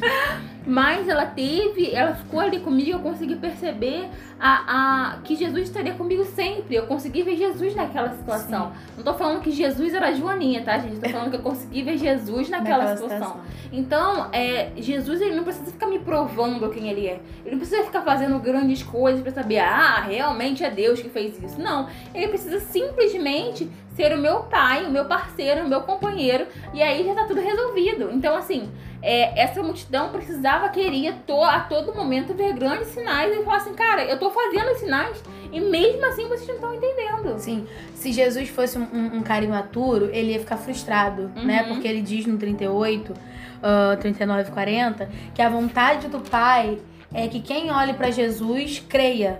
Mas 0.65 1.07
ela 1.07 1.25
teve, 1.25 1.91
ela 1.91 2.15
ficou 2.15 2.39
ali 2.39 2.59
comigo, 2.59 2.91
eu 2.91 2.99
consegui 2.99 3.35
perceber 3.35 4.09
a, 4.39 5.13
a, 5.15 5.17
que 5.23 5.35
Jesus 5.35 5.63
estaria 5.63 5.93
comigo 5.93 6.23
sempre. 6.25 6.75
Eu 6.75 6.85
consegui 6.85 7.21
ver 7.23 7.35
Jesus 7.35 7.75
naquela 7.75 8.11
situação. 8.11 8.71
Não 8.95 9.03
tô 9.03 9.13
falando 9.13 9.41
que 9.41 9.51
Jesus 9.51 9.93
era 9.93 10.07
a 10.07 10.13
Joaninha, 10.13 10.63
tá, 10.63 10.77
gente? 10.77 10.99
Tô 10.99 11.09
falando 11.09 11.31
que 11.31 11.37
eu 11.37 11.41
consegui 11.41 11.81
ver 11.81 11.97
Jesus 11.97 12.49
naquela, 12.49 12.85
naquela 12.85 12.97
situação. 12.97 13.41
Então, 13.71 14.29
é, 14.31 14.71
Jesus 14.77 15.21
ele 15.21 15.35
não 15.35 15.43
precisa 15.43 15.71
ficar 15.71 15.87
me 15.87 15.99
provando 15.99 16.69
quem 16.69 16.89
ele 16.89 17.07
é. 17.07 17.19
Ele 17.43 17.51
não 17.51 17.59
precisa 17.59 17.83
ficar 17.83 18.01
fazendo 18.01 18.37
grandes 18.39 18.83
coisas 18.83 19.21
pra 19.21 19.31
saber, 19.31 19.59
ah, 19.59 20.01
realmente 20.01 20.63
é 20.63 20.69
Deus 20.69 21.01
que 21.01 21.09
fez 21.09 21.41
isso. 21.41 21.59
Não. 21.59 21.89
Ele 22.13 22.27
precisa 22.27 22.59
simplesmente 22.59 23.69
ser 23.95 24.13
o 24.13 24.17
meu 24.19 24.41
pai, 24.43 24.85
o 24.85 24.91
meu 24.91 25.05
parceiro, 25.05 25.65
o 25.65 25.69
meu 25.69 25.81
companheiro. 25.81 26.45
E 26.73 26.81
aí 26.81 27.05
já 27.05 27.13
tá 27.13 27.25
tudo 27.25 27.41
resolvido. 27.41 28.09
Então, 28.11 28.35
assim, 28.35 28.71
é, 29.01 29.41
essa 29.43 29.61
multidão 29.61 30.09
precisava, 30.09 30.69
queria 30.69 31.13
to, 31.27 31.43
a 31.43 31.59
todo 31.59 31.93
momento 31.93 32.33
ver 32.33 32.53
grandes 32.53 32.87
sinais 32.89 33.35
e 33.35 33.43
falar 33.43 33.57
assim, 33.57 33.73
cara, 33.73 34.03
eu 34.05 34.17
tô 34.17 34.29
fazendo 34.31 34.71
os 34.71 34.77
sinais 34.79 35.21
e 35.51 35.59
mesmo 35.59 36.05
assim 36.05 36.27
vocês 36.27 36.47
não 36.47 36.55
estão 36.55 36.73
entendendo. 36.73 37.37
Sim, 37.37 37.67
se 37.93 38.11
Jesus 38.11 38.49
fosse 38.49 38.77
um, 38.77 38.87
um, 38.93 39.17
um 39.17 39.21
cara 39.21 39.43
imaturo, 39.45 40.09
ele 40.11 40.31
ia 40.33 40.39
ficar 40.39 40.57
frustrado, 40.57 41.31
Uhum. 41.35 41.45
né? 41.45 41.63
Porque 41.67 41.87
ele 41.87 42.01
diz 42.01 42.25
no 42.25 42.37
38, 42.37 43.13
ah, 43.61 43.97
39 43.99 44.51
40, 44.51 45.09
que 45.35 45.41
a 45.41 45.49
vontade 45.49 46.07
do 46.07 46.19
Pai 46.19 46.79
é 47.13 47.27
que 47.27 47.39
quem 47.41 47.69
olhe 47.71 47.93
pra 47.93 48.09
Jesus 48.09 48.83
creia. 48.89 49.37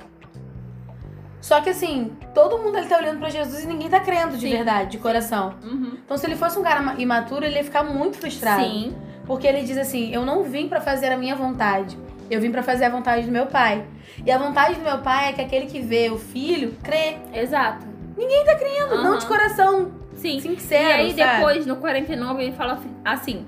Só 1.43 1.59
que 1.59 1.69
assim, 1.71 2.09
todo 2.33 2.57
mundo 2.57 2.77
ele 2.77 2.87
tá 2.87 2.97
olhando 2.97 3.19
pra 3.19 3.29
Jesus 3.29 3.65
e 3.65 3.67
ninguém 3.67 3.89
tá 3.89 3.99
crendo 3.99 4.37
de 4.37 4.47
Sim. 4.47 4.51
verdade, 4.55 4.91
de 4.91 4.97
coração. 4.97 5.55
Uhum. 5.61 5.97
Então, 6.05 6.17
se 6.17 6.25
ele 6.25 6.37
fosse 6.37 6.57
um 6.57 6.63
cara 6.63 6.81
ma- 6.81 6.95
imaturo, 6.97 7.43
ele 7.43 7.57
ia 7.57 7.63
ficar 7.65 7.83
muito 7.83 8.17
frustrado. 8.17 8.63
Sim. 8.63 8.95
Porque 9.25 9.45
ele 9.45 9.61
diz 9.63 9.77
assim: 9.77 10.09
Eu 10.13 10.25
não 10.25 10.43
vim 10.43 10.69
pra 10.69 10.79
fazer 10.79 11.11
a 11.11 11.17
minha 11.17 11.35
vontade. 11.35 11.97
Eu 12.31 12.39
vim 12.39 12.49
pra 12.49 12.63
fazer 12.63 12.85
a 12.85 12.89
vontade 12.89 13.25
do 13.25 13.31
meu 13.31 13.45
pai. 13.47 13.85
E 14.25 14.31
a 14.31 14.37
vontade 14.37 14.75
do 14.75 14.83
meu 14.85 14.99
pai 14.99 15.31
é 15.31 15.33
que 15.33 15.41
aquele 15.41 15.65
que 15.65 15.81
vê 15.81 16.09
o 16.09 16.17
filho 16.17 16.75
crê. 16.81 17.17
Exato. 17.33 17.85
Crendo, 18.15 19.03
não 19.03 19.11
Aham. 19.11 19.17
de 19.17 19.25
coração 19.25 19.91
Sim. 20.15 20.39
sincero. 20.39 21.01
e 21.01 21.05
aí 21.07 21.13
sabe? 21.13 21.35
depois, 21.39 21.65
no 21.65 21.75
49, 21.75 22.41
ele 22.41 22.51
fala 22.53 22.79
assim: 23.03 23.45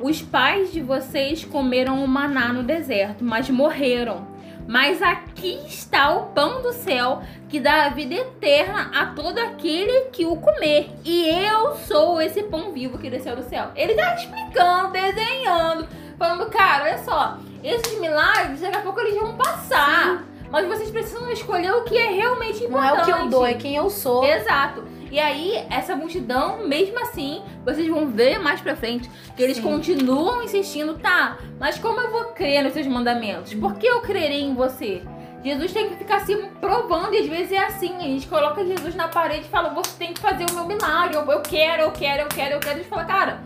Os 0.00 0.20
pais 0.20 0.72
de 0.72 0.80
vocês 0.80 1.44
comeram 1.44 2.02
o 2.02 2.08
maná 2.08 2.52
no 2.52 2.64
deserto, 2.64 3.24
mas 3.24 3.48
morreram. 3.48 4.34
Mas 4.66 5.00
aqui 5.00 5.60
está 5.66 6.10
o 6.10 6.26
pão 6.26 6.60
do 6.60 6.72
céu 6.72 7.22
que 7.48 7.60
dá 7.60 7.84
a 7.86 7.88
vida 7.90 8.14
eterna 8.14 8.90
a 8.94 9.06
todo 9.06 9.38
aquele 9.38 10.06
que 10.10 10.26
o 10.26 10.36
comer. 10.36 10.90
E 11.04 11.28
eu 11.28 11.76
sou 11.76 12.20
esse 12.20 12.42
pão 12.44 12.72
vivo 12.72 12.98
que 12.98 13.08
desceu 13.08 13.36
do 13.36 13.42
céu. 13.44 13.68
Ele 13.76 13.94
tá 13.94 14.14
explicando, 14.14 14.92
desenhando, 14.92 15.86
falando, 16.18 16.46
cara, 16.50 16.84
olha 16.84 16.98
só, 16.98 17.38
esses 17.62 17.98
milagres 18.00 18.60
daqui 18.60 18.76
a 18.76 18.80
pouco 18.80 19.00
eles 19.00 19.20
vão 19.20 19.36
passar. 19.36 20.24
Mas 20.50 20.66
vocês 20.66 20.90
precisam 20.90 21.30
escolher 21.30 21.72
o 21.72 21.84
que 21.84 21.96
é 21.96 22.10
realmente 22.10 22.66
Não 22.68 22.82
é 22.82 22.86
importante. 22.86 23.10
o 23.10 23.14
que 23.14 23.20
eu 23.22 23.28
dou, 23.28 23.46
é 23.46 23.54
quem 23.54 23.76
eu 23.76 23.90
sou. 23.90 24.24
Exato. 24.24 24.84
E 25.10 25.20
aí, 25.20 25.64
essa 25.70 25.94
multidão, 25.94 26.66
mesmo 26.66 26.98
assim, 27.00 27.42
vocês 27.64 27.88
vão 27.88 28.08
ver 28.08 28.38
mais 28.38 28.60
pra 28.60 28.74
frente 28.74 29.08
que 29.36 29.42
eles 29.42 29.56
Sim. 29.56 29.62
continuam 29.62 30.42
insistindo, 30.42 30.98
tá, 30.98 31.38
mas 31.60 31.78
como 31.78 32.00
eu 32.00 32.10
vou 32.10 32.24
crer 32.26 32.62
nos 32.64 32.72
seus 32.72 32.86
mandamentos? 32.86 33.54
Por 33.54 33.74
que 33.74 33.86
eu 33.86 34.00
crerei 34.00 34.42
em 34.42 34.54
você? 34.54 35.02
Jesus 35.44 35.72
tem 35.72 35.88
que 35.88 35.96
ficar 35.96 36.26
se 36.26 36.34
provando, 36.60 37.14
e 37.14 37.18
às 37.18 37.26
vezes 37.26 37.52
é 37.52 37.58
assim, 37.58 37.94
a 37.98 38.02
gente 38.02 38.26
coloca 38.26 38.64
Jesus 38.64 38.96
na 38.96 39.06
parede 39.06 39.46
e 39.46 39.48
fala, 39.48 39.70
você 39.70 39.92
tem 39.96 40.12
que 40.12 40.20
fazer 40.20 40.44
o 40.50 40.54
meu 40.54 40.66
milagre, 40.66 41.16
eu, 41.16 41.24
eu 41.24 41.40
quero, 41.40 41.82
eu 41.82 41.92
quero, 41.92 42.22
eu 42.22 42.28
quero, 42.28 42.54
eu 42.54 42.60
quero. 42.60 42.74
A 42.74 42.78
gente 42.78 42.88
fala, 42.88 43.04
cara, 43.04 43.40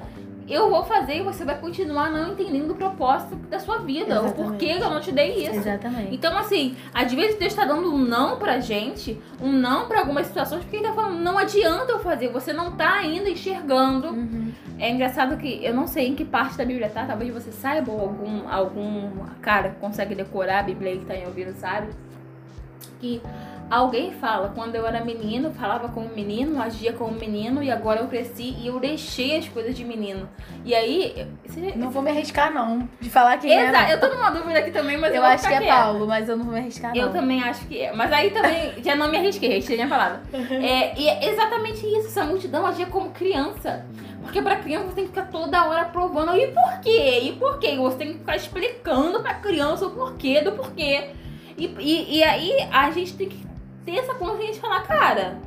eu 0.51 0.69
vou 0.69 0.85
fazer 0.85 1.19
e 1.19 1.23
você 1.23 1.45
vai 1.45 1.59
continuar 1.59 2.11
não 2.11 2.33
entendendo 2.33 2.73
o 2.73 2.75
propósito 2.75 3.37
da 3.37 3.59
sua 3.61 3.79
vida, 3.79 4.21
o 4.21 4.27
Exatamente. 4.27 4.35
porquê 4.35 4.75
que 4.75 4.83
eu 4.83 4.91
não 4.91 5.01
te 5.01 5.13
dei 5.13 5.47
isso. 5.47 5.57
Exatamente. 5.57 6.15
Então, 6.15 6.37
assim, 6.37 6.77
às 6.93 7.13
vezes 7.13 7.39
Deus 7.39 7.55
tá 7.55 7.65
dando 7.65 7.95
um 7.95 7.99
não 7.99 8.37
pra 8.37 8.59
gente, 8.59 9.21
um 9.41 9.53
não 9.53 9.87
pra 9.87 10.01
algumas 10.01 10.27
situações, 10.27 10.63
porque 10.63 10.77
ele 10.77 10.89
tá 10.89 10.93
falando, 10.93 11.21
não 11.21 11.39
adianta 11.39 11.93
eu 11.93 12.01
fazer, 12.01 12.29
você 12.29 12.53
não 12.53 12.73
tá 12.73 12.95
ainda 12.95 13.31
enxergando. 13.31 14.09
Uhum. 14.09 14.53
É 14.79 14.91
engraçado 14.91 15.37
que 15.37 15.65
eu 15.65 15.75
não 15.75 15.87
sei 15.87 16.09
em 16.09 16.15
que 16.15 16.25
parte 16.25 16.57
da 16.57 16.65
Bíblia 16.65 16.89
tá, 16.89 17.05
talvez 17.05 17.33
você 17.33 17.53
saiba, 17.53 17.93
ou 17.93 18.01
algum, 18.01 18.49
algum 18.49 19.11
cara 19.41 19.71
que 19.71 19.77
consegue 19.77 20.15
decorar 20.15 20.61
a 20.61 20.63
Bíblia 20.63 20.93
aí 20.93 20.99
que 20.99 21.05
tá 21.05 21.15
aí 21.15 21.25
ouvindo, 21.27 21.55
sabe? 21.55 21.89
Que 22.99 23.21
alguém 23.71 24.11
fala, 24.13 24.51
quando 24.55 24.75
eu 24.75 24.85
era 24.85 25.05
menino, 25.05 25.53
falava 25.53 25.89
como 25.89 26.09
menino, 26.09 26.61
agia 26.61 26.93
como 26.93 27.13
menino, 27.13 27.63
e 27.63 27.71
agora 27.71 28.01
eu 28.01 28.09
cresci 28.09 28.57
e 28.59 28.67
eu 28.67 28.81
deixei 28.81 29.37
as 29.39 29.49
coisas 29.49 29.75
de 29.77 29.85
menino. 29.85 30.29
E 30.65 30.75
aí. 30.75 31.27
Você, 31.47 31.73
Não 31.77 31.91
vou 31.91 32.03
me 32.03 32.11
arriscar, 32.11 32.53
não. 32.53 32.89
De 33.01 33.09
falar 33.09 33.39
quem 33.39 33.53
é. 33.53 33.69
Exato, 33.69 33.93
eu 33.93 34.01
tô 34.01 34.09
numa 34.09 34.31
dúvida 34.31 34.59
aqui 34.59 34.71
também, 34.71 34.97
mas 34.97 35.11
eu, 35.15 35.19
Eu 35.19 35.25
acho 35.25 35.47
que 35.47 35.55
é. 35.55 35.67
Paulo, 35.69 36.07
mas 36.07 36.29
eu 36.29 36.37
não 36.37 36.45
vou 36.45 36.55
me 36.55 36.61
arriscar, 36.61 36.97
Eu 36.97 37.07
não. 37.07 37.13
também 37.13 37.43
acho 37.43 37.67
que 37.67 37.81
é. 37.81 37.93
Mas 37.93 38.13
aí 38.13 38.31
também 38.31 38.73
já 38.83 38.97
não 38.97 39.09
me 39.11 39.17
arrisquei, 39.17 39.49
retirei 39.51 39.77
minha 39.77 39.89
palavra. 39.89 40.21
É, 40.33 40.99
e 40.99 41.09
é 41.09 41.31
exatamente 41.31 41.87
isso. 41.87 42.09
Essa 42.09 42.25
multidão 42.25 42.67
agia 42.67 42.87
como 42.87 43.11
criança. 43.11 43.87
Porque 44.23 44.43
pra 44.43 44.57
criança 44.57 44.87
você 44.89 44.95
tem 44.97 45.05
que 45.05 45.11
ficar 45.11 45.27
toda 45.31 45.65
hora 45.67 45.85
provando. 45.87 46.37
E 46.37 46.49
por 46.49 46.81
quê? 46.81 47.21
E 47.23 47.33
por 47.33 47.59
quê? 47.59 47.77
Você 47.77 47.97
tem 47.97 48.13
que 48.13 48.19
ficar 48.19 48.37
explicando 48.37 49.21
pra 49.21 49.35
criança 49.35 49.87
o 49.87 49.91
porquê 49.91 50.41
do 50.41 50.53
porquê. 50.53 51.11
E, 51.57 51.67
e, 51.79 52.19
e 52.19 52.23
aí 52.25 52.69
a 52.73 52.91
gente 52.91 53.15
tem 53.15 53.29
que 53.29 53.50
ter 53.91 53.99
essa 53.99 54.15
consciência 54.15 54.55
de 54.55 54.61
falar, 54.61 54.83
cara, 54.83 55.39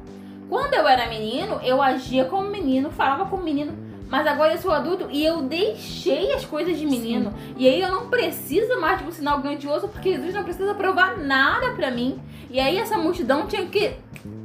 Quando 0.50 0.74
eu 0.74 0.88
era 0.88 1.08
menino, 1.08 1.60
eu 1.64 1.82
agia 1.82 2.26
como 2.26 2.50
menino, 2.50 2.92
falava 2.92 3.26
como 3.26 3.42
menino. 3.42 3.74
Mas 4.10 4.28
agora 4.28 4.54
eu 4.54 4.58
sou 4.60 4.72
adulto 4.72 5.08
e 5.10 5.26
eu 5.26 5.42
deixei 5.42 6.32
as 6.34 6.46
coisas 6.46 6.78
de 6.78 6.86
menino. 6.86 7.32
Sim. 7.32 7.56
E 7.58 7.68
aí 7.68 7.82
eu 7.82 7.90
não 7.90 8.10
preciso 8.10 8.80
mais 8.80 9.00
de 9.00 9.06
um 9.06 9.12
sinal 9.12 9.42
grandioso, 9.42 9.88
porque 9.88 10.14
Jesus 10.14 10.34
não 10.34 10.44
precisa 10.44 10.76
provar 10.76 11.18
nada 11.18 11.72
pra 11.72 11.90
mim. 11.90 12.22
E 12.52 12.60
aí 12.60 12.78
essa 12.78 12.98
multidão 12.98 13.48
tinha 13.48 13.66
que 13.66 13.96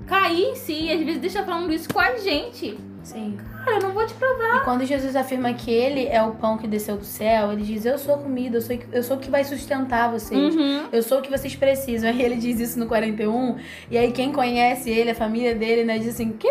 cair 0.06 0.52
em 0.52 0.54
si. 0.54 0.84
E 0.84 0.92
às 0.92 1.00
vezes 1.00 1.20
deixa 1.20 1.42
falando 1.42 1.70
isso 1.72 1.92
com 1.92 2.00
a 2.00 2.16
gente. 2.16 2.78
Sim. 3.02 3.36
Cara, 3.68 3.80
eu 3.80 3.88
não 3.88 3.92
vou 3.92 4.06
te 4.06 4.14
provar. 4.14 4.56
E 4.56 4.60
quando 4.64 4.84
Jesus 4.86 5.14
afirma 5.14 5.52
que 5.52 5.70
ele 5.70 6.06
é 6.06 6.22
o 6.22 6.32
pão 6.32 6.56
que 6.56 6.66
desceu 6.66 6.96
do 6.96 7.04
céu, 7.04 7.52
ele 7.52 7.62
diz: 7.62 7.84
Eu 7.84 7.98
sou 7.98 8.14
a 8.14 8.18
comida, 8.18 8.56
eu 8.56 8.62
sou, 8.62 8.78
eu 8.92 9.02
sou 9.02 9.16
o 9.18 9.20
que 9.20 9.30
vai 9.30 9.44
sustentar 9.44 10.10
vocês. 10.10 10.54
Uhum. 10.54 10.86
Eu 10.90 11.02
sou 11.02 11.18
o 11.18 11.22
que 11.22 11.30
vocês 11.30 11.54
precisam. 11.54 12.08
Aí 12.10 12.22
ele 12.22 12.36
diz 12.36 12.58
isso 12.58 12.78
no 12.78 12.86
41. 12.86 13.56
E 13.90 13.98
aí 13.98 14.10
quem 14.12 14.32
conhece 14.32 14.88
ele, 14.90 15.10
a 15.10 15.14
família 15.14 15.54
dele, 15.54 15.84
né, 15.84 15.98
diz 15.98 16.08
assim: 16.08 16.32
Que? 16.32 16.48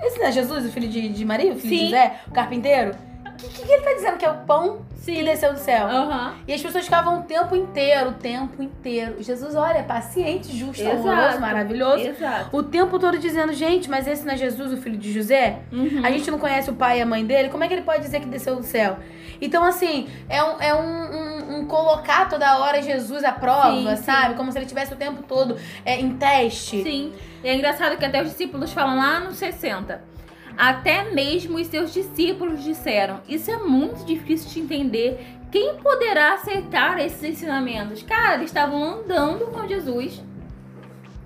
Esse 0.00 0.18
não 0.18 0.26
é 0.26 0.32
Jesus, 0.32 0.64
o 0.64 0.68
filho 0.68 0.88
de, 0.88 1.08
de 1.08 1.24
Maria, 1.24 1.52
o 1.52 1.56
filho 1.56 1.70
Sim. 1.70 1.78
de 1.78 1.84
José, 1.86 2.20
o 2.28 2.30
carpinteiro? 2.30 3.07
O 3.44 3.48
que, 3.48 3.62
que, 3.66 3.72
ele 3.72 3.82
tá 3.82 3.92
dizendo? 3.94 4.16
Que 4.16 4.24
é 4.24 4.30
o 4.30 4.38
pão 4.38 4.82
Sim. 4.96 5.14
que 5.14 5.22
desceu 5.22 5.52
do 5.52 5.58
céu. 5.58 5.86
Uhum. 5.86 6.32
E 6.46 6.52
as 6.52 6.60
pessoas 6.60 6.84
ficavam 6.84 7.20
o 7.20 7.22
tempo 7.22 7.54
inteiro, 7.54 8.10
o 8.10 8.14
tempo 8.14 8.62
inteiro. 8.62 9.22
Jesus, 9.22 9.54
olha, 9.54 9.82
paciente, 9.84 10.56
justo, 10.56 10.82
Exato. 10.82 11.08
amoroso, 11.08 11.40
maravilhoso. 11.40 12.04
Exato. 12.04 12.56
O 12.56 12.62
tempo 12.62 12.98
todo 12.98 13.18
dizendo, 13.18 13.52
gente, 13.52 13.88
mas 13.88 14.06
esse 14.06 14.24
não 14.24 14.34
é 14.34 14.36
Jesus, 14.36 14.72
o 14.72 14.76
filho 14.76 14.96
de 14.96 15.12
José? 15.12 15.60
Uhum. 15.72 16.04
A 16.04 16.10
gente 16.10 16.30
não 16.30 16.38
conhece 16.38 16.68
o 16.70 16.74
pai 16.74 16.98
e 16.98 17.02
a 17.02 17.06
mãe 17.06 17.24
dele? 17.24 17.48
Como 17.48 17.62
é 17.62 17.68
que 17.68 17.74
ele 17.74 17.82
pode 17.82 18.02
dizer 18.02 18.20
que 18.20 18.26
desceu 18.26 18.56
do 18.56 18.64
céu? 18.64 18.98
Então, 19.40 19.62
assim, 19.62 20.08
é 20.28 20.42
um, 20.42 20.60
é 20.60 20.74
um, 20.74 20.80
um, 20.80 21.58
um 21.58 21.64
colocar 21.66 22.28
toda 22.28 22.58
hora 22.58 22.82
Jesus 22.82 23.22
à 23.22 23.30
prova, 23.30 23.96
sim, 23.96 24.02
sabe? 24.02 24.30
Sim. 24.30 24.36
Como 24.36 24.50
se 24.50 24.58
ele 24.58 24.66
tivesse 24.66 24.92
o 24.92 24.96
tempo 24.96 25.22
todo 25.22 25.56
é, 25.84 26.00
em 26.00 26.16
teste. 26.16 26.82
Sim. 26.82 27.12
E 27.44 27.48
é 27.48 27.54
engraçado 27.54 27.96
que 27.96 28.04
até 28.04 28.20
os 28.20 28.30
discípulos 28.30 28.72
falam 28.72 28.96
lá 28.96 29.20
no 29.20 29.32
60 29.32 30.17
até 30.58 31.14
mesmo 31.14 31.56
os 31.56 31.68
seus 31.68 31.94
discípulos 31.94 32.64
disseram: 32.64 33.20
Isso 33.28 33.48
é 33.48 33.58
muito 33.58 34.04
difícil 34.04 34.50
de 34.50 34.58
entender. 34.58 35.24
Quem 35.52 35.76
poderá 35.76 36.34
aceitar 36.34 36.98
esses 36.98 37.22
ensinamentos? 37.22 38.02
Cara, 38.02 38.34
eles 38.34 38.50
estavam 38.50 38.82
andando 38.82 39.46
com 39.52 39.66
Jesus. 39.68 40.20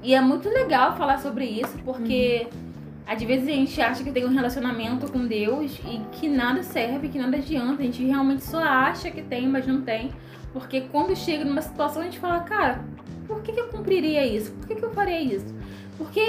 E 0.02 0.14
é 0.14 0.20
muito 0.20 0.48
legal 0.48 0.96
falar 0.96 1.18
sobre 1.18 1.46
isso, 1.46 1.76
porque 1.84 2.46
uhum. 2.52 2.58
às 3.06 3.22
vezes 3.22 3.48
a 3.48 3.52
gente 3.52 3.80
acha 3.80 4.04
que 4.04 4.12
tem 4.12 4.26
um 4.26 4.34
relacionamento 4.34 5.10
com 5.10 5.26
Deus 5.26 5.80
e 5.86 6.00
que 6.12 6.28
nada 6.28 6.62
serve, 6.62 7.08
que 7.08 7.18
nada 7.18 7.38
adianta. 7.38 7.82
A 7.82 7.86
gente 7.86 8.04
realmente 8.04 8.44
só 8.44 8.62
acha 8.62 9.10
que 9.10 9.22
tem, 9.22 9.48
mas 9.48 9.66
não 9.66 9.80
tem. 9.80 10.12
Porque 10.52 10.82
quando 10.82 11.16
chega 11.16 11.44
numa 11.44 11.62
situação, 11.62 12.02
a 12.02 12.04
gente 12.04 12.18
fala, 12.18 12.40
cara, 12.40 12.84
por 13.26 13.40
que, 13.42 13.52
que 13.52 13.60
eu 13.60 13.68
cumpriria 13.68 14.26
isso? 14.26 14.52
Por 14.52 14.68
que, 14.68 14.74
que 14.74 14.84
eu 14.84 14.92
faria 14.92 15.20
isso? 15.20 15.54
Porque 15.96 16.20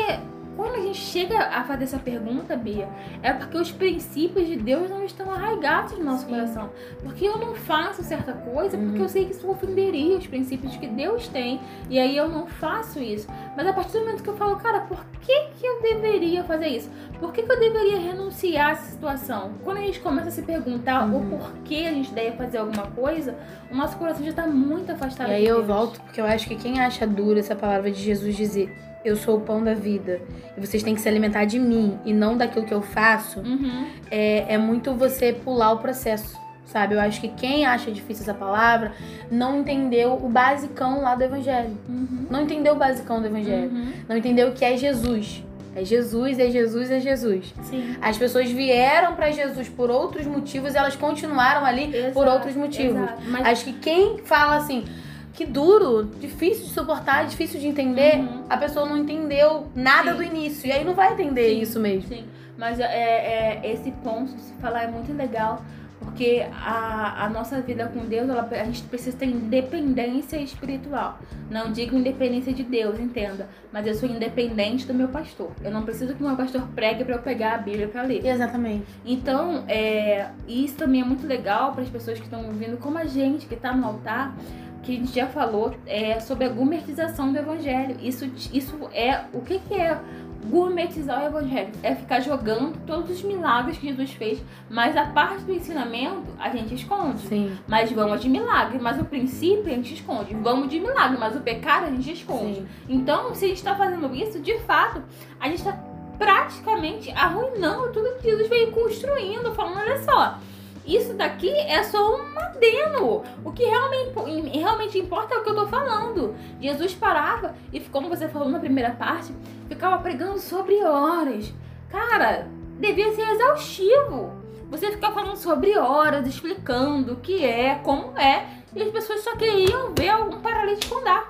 quando 0.55 0.75
a 0.75 0.81
gente 0.81 0.99
chega 0.99 1.39
a 1.39 1.63
fazer 1.63 1.85
essa 1.85 1.99
pergunta, 1.99 2.55
Bia, 2.55 2.87
é 3.21 3.33
porque 3.33 3.57
os 3.57 3.71
princípios 3.71 4.47
de 4.47 4.55
Deus 4.55 4.89
não 4.89 5.03
estão 5.03 5.31
arraigados 5.31 5.97
no 5.97 6.03
nosso 6.03 6.25
Sim. 6.25 6.29
coração. 6.29 6.69
Porque 7.01 7.25
eu 7.25 7.37
não 7.37 7.55
faço 7.55 8.03
certa 8.03 8.33
coisa 8.33 8.77
porque 8.77 8.97
eu 8.97 9.03
uhum. 9.03 9.09
sei 9.09 9.25
que 9.25 9.31
isso 9.31 9.49
ofenderia 9.49 10.17
os 10.17 10.27
princípios 10.27 10.75
que 10.77 10.87
Deus 10.87 11.27
tem. 11.27 11.59
E 11.89 11.99
aí 11.99 12.15
eu 12.15 12.29
não 12.29 12.47
faço 12.47 12.99
isso. 12.99 13.27
Mas 13.55 13.67
a 13.67 13.73
partir 13.73 13.93
do 13.93 13.99
momento 13.99 14.23
que 14.23 14.29
eu 14.29 14.37
falo, 14.37 14.55
cara, 14.57 14.81
por 14.81 15.03
que, 15.21 15.47
que 15.59 15.65
eu 15.65 15.81
deveria 15.81 16.43
fazer 16.43 16.67
isso? 16.67 16.89
Por 17.19 17.31
que, 17.31 17.43
que 17.43 17.51
eu 17.51 17.59
deveria 17.59 17.99
renunciar 17.99 18.69
a 18.69 18.71
essa 18.71 18.91
situação? 18.91 19.53
Quando 19.63 19.77
a 19.77 19.81
gente 19.81 19.99
começa 19.99 20.29
a 20.29 20.31
se 20.31 20.41
perguntar 20.41 21.07
uhum. 21.07 21.35
o 21.35 21.39
porquê 21.39 21.85
a 21.87 21.91
gente 21.91 22.11
deve 22.13 22.37
fazer 22.37 22.57
alguma 22.57 22.87
coisa, 22.87 23.35
o 23.71 23.75
nosso 23.75 23.97
coração 23.97 24.23
já 24.23 24.31
está 24.31 24.45
muito 24.45 24.91
afastado 24.91 25.29
E 25.29 25.33
aí 25.33 25.45
eu 25.45 25.63
volto, 25.63 25.99
porque 26.01 26.19
eu 26.21 26.25
acho 26.25 26.47
que 26.47 26.55
quem 26.55 26.79
acha 26.79 27.07
dura 27.07 27.39
essa 27.39 27.55
palavra 27.55 27.91
de 27.91 28.01
Jesus 28.01 28.35
dizer 28.35 28.92
eu 29.03 29.15
sou 29.15 29.37
o 29.37 29.41
pão 29.41 29.63
da 29.63 29.73
vida 29.73 30.21
e 30.57 30.65
vocês 30.65 30.81
têm 30.83 30.95
que 30.95 31.01
se 31.01 31.09
alimentar 31.09 31.45
de 31.45 31.59
mim 31.59 31.99
e 32.05 32.13
não 32.13 32.37
daquilo 32.37 32.65
que 32.65 32.73
eu 32.73 32.81
faço, 32.81 33.39
uhum. 33.39 33.87
é, 34.09 34.53
é 34.53 34.57
muito 34.57 34.93
você 34.93 35.33
pular 35.33 35.73
o 35.73 35.79
processo, 35.79 36.39
sabe? 36.65 36.95
Eu 36.95 36.99
acho 36.99 37.19
que 37.19 37.27
quem 37.27 37.65
acha 37.65 37.91
difícil 37.91 38.23
essa 38.23 38.33
palavra 38.33 38.93
não 39.29 39.59
entendeu 39.59 40.13
o 40.13 40.29
basicão 40.29 41.01
lá 41.01 41.15
do 41.15 41.23
evangelho. 41.23 41.77
Uhum. 41.87 42.27
Não 42.29 42.41
entendeu 42.41 42.73
o 42.73 42.77
basicão 42.77 43.19
do 43.19 43.27
evangelho. 43.27 43.69
Uhum. 43.69 43.93
Não 44.07 44.17
entendeu 44.17 44.49
o 44.49 44.53
que 44.53 44.63
é 44.63 44.77
Jesus. 44.77 45.43
É 45.75 45.83
Jesus, 45.83 46.37
é 46.37 46.51
Jesus, 46.51 46.91
é 46.91 46.99
Jesus. 46.99 47.53
Sim. 47.63 47.95
As 47.99 48.15
pessoas 48.15 48.49
vieram 48.51 49.15
para 49.15 49.31
Jesus 49.31 49.67
por 49.67 49.89
outros 49.89 50.27
motivos 50.27 50.75
e 50.75 50.77
elas 50.77 50.95
continuaram 50.95 51.65
ali 51.65 51.95
exato, 51.95 52.13
por 52.13 52.27
outros 52.27 52.55
motivos. 52.55 53.09
Mas... 53.27 53.47
Acho 53.47 53.65
que 53.65 53.73
quem 53.73 54.19
fala 54.19 54.57
assim, 54.57 54.85
que 55.33 55.45
duro, 55.45 56.05
difícil 56.19 56.65
de 56.65 56.71
suportar, 56.71 57.25
difícil 57.25 57.59
de 57.59 57.67
entender, 57.67 58.17
uhum. 58.17 58.43
a 58.49 58.55
pessoa 58.55 58.85
não 58.85 58.97
entendeu 58.97 59.67
nada 59.75 60.11
Sim. 60.11 60.17
do 60.17 60.23
início. 60.23 60.67
E 60.67 60.71
aí 60.71 60.85
não 60.85 60.93
vai 60.93 61.13
entender 61.13 61.49
Sim. 61.49 61.61
isso 61.61 61.79
mesmo. 61.79 62.07
Sim, 62.07 62.25
mas 62.57 62.79
é, 62.79 62.85
é, 62.85 63.61
esse 63.73 63.91
ponto 63.91 64.33
de 64.33 64.41
se 64.41 64.53
falar 64.53 64.83
é 64.83 64.87
muito 64.87 65.11
legal. 65.11 65.61
Porque 65.99 66.45
a, 66.51 67.25
a 67.25 67.29
nossa 67.29 67.61
vida 67.61 67.87
com 67.87 68.05
Deus, 68.05 68.29
ela, 68.29 68.47
a 68.51 68.63
gente 68.65 68.83
precisa 68.83 69.17
ter 69.17 69.25
independência 69.25 70.35
espiritual. 70.37 71.17
Não 71.49 71.71
digo 71.71 71.95
independência 71.95 72.53
de 72.53 72.61
Deus, 72.61 72.99
entenda. 72.99 73.47
Mas 73.71 73.87
eu 73.87 73.95
sou 73.95 74.09
independente 74.09 74.85
do 74.85 74.93
meu 74.93 75.07
pastor. 75.07 75.51
Eu 75.63 75.71
não 75.71 75.83
preciso 75.83 76.13
que 76.13 76.21
o 76.21 76.27
meu 76.27 76.35
pastor 76.35 76.61
pregue 76.75 77.05
para 77.05 77.15
eu 77.15 77.21
pegar 77.21 77.55
a 77.55 77.57
Bíblia 77.57 77.87
para 77.87 78.03
ler. 78.03 78.25
Exatamente. 78.25 78.85
Então, 79.05 79.63
é, 79.67 80.27
isso 80.45 80.75
também 80.75 81.01
é 81.01 81.05
muito 81.05 81.25
legal 81.25 81.71
para 81.71 81.83
as 81.83 81.89
pessoas 81.89 82.19
que 82.19 82.25
estão 82.25 82.45
ouvindo, 82.45 82.77
como 82.77 82.97
a 82.97 83.05
gente 83.05 83.45
que 83.45 83.55
está 83.55 83.73
no 83.73 83.85
altar 83.87 84.35
que 84.83 84.91
a 84.91 84.95
gente 84.99 85.15
já 85.15 85.27
falou 85.27 85.73
é, 85.87 86.19
sobre 86.19 86.45
a 86.45 86.49
gourmetização 86.49 87.31
do 87.31 87.39
evangelho. 87.39 87.95
Isso, 88.01 88.25
isso 88.53 88.77
é 88.93 89.21
o 89.33 89.41
que, 89.41 89.59
que 89.59 89.73
é 89.73 89.97
gourmetizar 90.45 91.23
o 91.23 91.25
evangelho? 91.25 91.71
É 91.81 91.95
ficar 91.95 92.19
jogando 92.19 92.77
todos 92.85 93.09
os 93.09 93.23
milagres 93.23 93.77
que 93.77 93.87
Jesus 93.87 94.11
fez, 94.11 94.43
mas 94.69 94.97
a 94.97 95.05
parte 95.05 95.43
do 95.43 95.53
ensinamento 95.53 96.27
a 96.37 96.49
gente 96.49 96.75
esconde. 96.75 97.21
Sim. 97.21 97.57
Mas 97.65 97.91
vamos 97.91 98.21
de 98.21 98.29
milagre, 98.29 98.77
mas 98.77 98.99
o 98.99 99.05
princípio 99.05 99.65
a 99.67 99.75
gente 99.75 99.93
esconde. 99.93 100.35
Vamos 100.35 100.69
de 100.69 100.79
milagre, 100.79 101.17
mas 101.17 101.35
o 101.35 101.39
pecado 101.39 101.85
a 101.85 101.89
gente 101.89 102.11
esconde. 102.11 102.55
Sim. 102.55 102.67
Então, 102.89 103.33
se 103.33 103.45
a 103.45 103.47
gente 103.47 103.57
está 103.57 103.75
fazendo 103.75 104.13
isso, 104.13 104.39
de 104.39 104.59
fato, 104.59 105.01
a 105.39 105.47
gente 105.47 105.59
está 105.59 105.73
praticamente 106.17 107.09
arruinando 107.11 107.91
tudo 107.91 108.17
que 108.19 108.29
Jesus 108.29 108.49
veio 108.49 108.71
construindo, 108.71 109.53
falando, 109.55 109.79
olha 109.79 110.03
só 110.03 110.37
isso 110.85 111.13
daqui 111.13 111.49
é 111.49 111.83
só 111.83 112.17
um 112.17 112.39
adeno. 112.39 113.23
O 113.43 113.51
que 113.51 113.63
realmente, 113.63 114.57
realmente 114.57 114.99
importa 114.99 115.35
é 115.35 115.37
o 115.37 115.43
que 115.43 115.49
eu 115.49 115.55
tô 115.55 115.67
falando. 115.67 116.35
Jesus 116.59 116.93
parava 116.93 117.55
e, 117.71 117.79
como 117.79 118.09
você 118.09 118.27
falou 118.27 118.49
na 118.49 118.59
primeira 118.59 118.91
parte, 118.91 119.33
ficava 119.67 119.97
pregando 119.99 120.39
sobre 120.39 120.83
horas. 120.83 121.53
Cara, 121.89 122.47
devia 122.79 123.13
ser 123.13 123.29
exaustivo. 123.29 124.33
Você 124.69 124.91
ficar 124.91 125.11
falando 125.11 125.37
sobre 125.37 125.77
horas, 125.77 126.27
explicando 126.27 127.13
o 127.13 127.17
que 127.17 127.45
é, 127.45 127.75
como 127.75 128.17
é, 128.17 128.47
e 128.75 128.81
as 128.81 128.89
pessoas 128.89 129.21
só 129.21 129.35
queriam 129.35 129.93
ver 129.93 130.09
algum 130.09 130.41
paralítico 130.41 130.97
andar. 130.97 131.27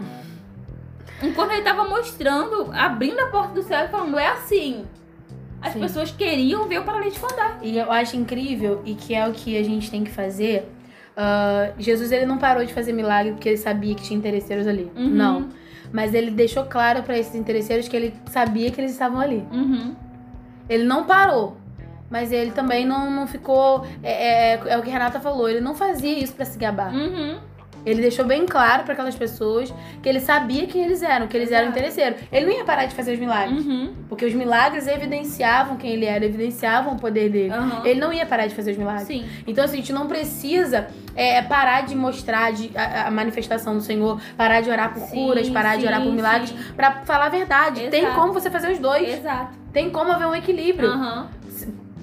Enquanto 1.22 1.52
ele 1.52 1.60
estava 1.60 1.84
mostrando, 1.84 2.72
abrindo 2.74 3.20
a 3.20 3.28
porta 3.28 3.54
do 3.54 3.64
céu 3.64 3.86
e 3.86 3.90
falando, 3.90 4.18
é 4.18 4.28
assim. 4.28 4.86
As 5.64 5.72
Sim. 5.72 5.80
pessoas 5.80 6.12
queriam 6.12 6.68
ver 6.68 6.80
o 6.80 6.84
paralítico 6.84 7.26
andar. 7.32 7.58
E 7.62 7.78
eu 7.78 7.90
acho 7.90 8.18
incrível, 8.18 8.82
e 8.84 8.94
que 8.94 9.16
é 9.16 9.26
o 9.26 9.32
que 9.32 9.58
a 9.58 9.64
gente 9.64 9.90
tem 9.90 10.04
que 10.04 10.12
fazer. 10.12 10.70
Uh, 11.16 11.74
Jesus 11.80 12.12
ele 12.12 12.26
não 12.26 12.38
parou 12.38 12.66
de 12.66 12.74
fazer 12.74 12.92
milagre 12.92 13.32
porque 13.32 13.48
ele 13.48 13.58
sabia 13.58 13.96
que 13.96 14.04
tinha 14.04 14.18
interesseiros 14.18 14.68
ali. 14.68 14.92
Uhum. 14.96 15.10
Não. 15.10 15.50
Mas 15.92 16.14
ele 16.14 16.32
deixou 16.32 16.66
claro 16.66 17.02
para 17.04 17.18
esses 17.18 17.34
interesseiros 17.34 17.88
que 17.88 17.96
ele 17.96 18.14
sabia 18.26 18.70
que 18.72 18.82
eles 18.82 18.92
estavam 18.92 19.22
ali. 19.22 19.48
Uhum. 19.52 19.96
Ele 20.68 20.84
não 20.84 21.06
parou. 21.06 21.56
Mas 22.10 22.32
ele 22.32 22.52
também 22.52 22.86
não, 22.86 23.10
não 23.10 23.26
ficou. 23.26 23.88
É, 24.04 24.56
é, 24.56 24.62
é, 24.68 24.78
o 24.78 24.82
que 24.82 24.90
a 24.90 24.94
Renata 24.94 25.20
falou, 25.20 25.48
ele 25.50 25.62
não 25.62 25.76
fazia 25.76 26.20
isso 26.20 26.34
para 26.34 26.46
se 26.46 26.58
gabar. 26.58 26.94
Uhum. 26.94 27.40
Ele 27.86 28.02
deixou 28.02 28.26
bem 28.26 28.46
claro 28.46 28.84
para 28.84 28.94
aquelas 28.94 29.16
pessoas 29.16 29.74
que 30.02 30.08
ele 30.08 30.20
sabia 30.20 30.66
quem 30.68 30.84
eles 30.84 31.02
eram, 31.02 31.28
que 31.28 31.36
eles 31.36 31.52
eram 31.52 31.70
interesseiros. 31.70 32.20
Ele 32.32 32.46
não 32.46 32.54
ia 32.54 32.64
parar 32.64 32.86
de 32.86 32.96
fazer 32.96 33.14
os 33.14 33.20
milagres. 33.20 33.66
Uhum. 33.66 33.94
Porque 34.08 34.26
os 34.26 34.34
milagres 34.34 34.88
evidenciavam 34.88 35.78
quem 35.78 35.92
ele 35.92 36.06
era, 36.06 36.26
evidenciavam 36.26 36.94
o 36.94 37.00
poder 37.00 37.30
dele. 37.30 37.54
Uhum. 37.54 37.86
Ele 37.86 38.00
não 38.00 38.14
ia 38.14 38.26
parar 38.26 38.48
de 38.48 38.56
fazer 38.56 38.72
os 38.72 38.78
milagres. 38.78 39.08
Sim. 39.08 39.26
Então, 39.46 39.64
assim, 39.64 39.76
a 39.76 39.80
gente 39.80 39.94
não 39.94 40.08
precisa 40.08 40.88
é, 41.16 41.42
parar 41.42 41.82
de 41.82 41.96
mostrar 41.96 42.54
de, 42.54 42.72
a, 42.76 43.08
a, 43.08 43.12
manifestação 43.12 43.76
do 43.76 43.82
Senhor, 43.82 44.20
parar 44.38 44.62
de 44.62 44.70
orar 44.70 44.94
por 44.94 45.04
sim, 45.04 45.16
curas, 45.16 45.50
parar 45.50 45.74
sim, 45.74 45.80
de 45.80 45.88
orar 45.88 46.02
por 46.02 46.12
milagres, 46.12 46.52
para 46.76 47.04
falar 47.04 47.26
a 47.26 47.30
verdade. 47.30 47.82
Exato. 47.82 47.92
Tem 47.92 48.12
como 48.14 48.34
você 48.34 48.50
fazer 48.50 48.72
os 48.72 48.80
dois. 48.80 49.20
Exato. 49.20 49.58
Tem 49.72 49.90
como 49.90 50.12
haver 50.12 50.28
um 50.28 50.36
equilíbrio. 50.36 50.90
Uhum 50.90 51.43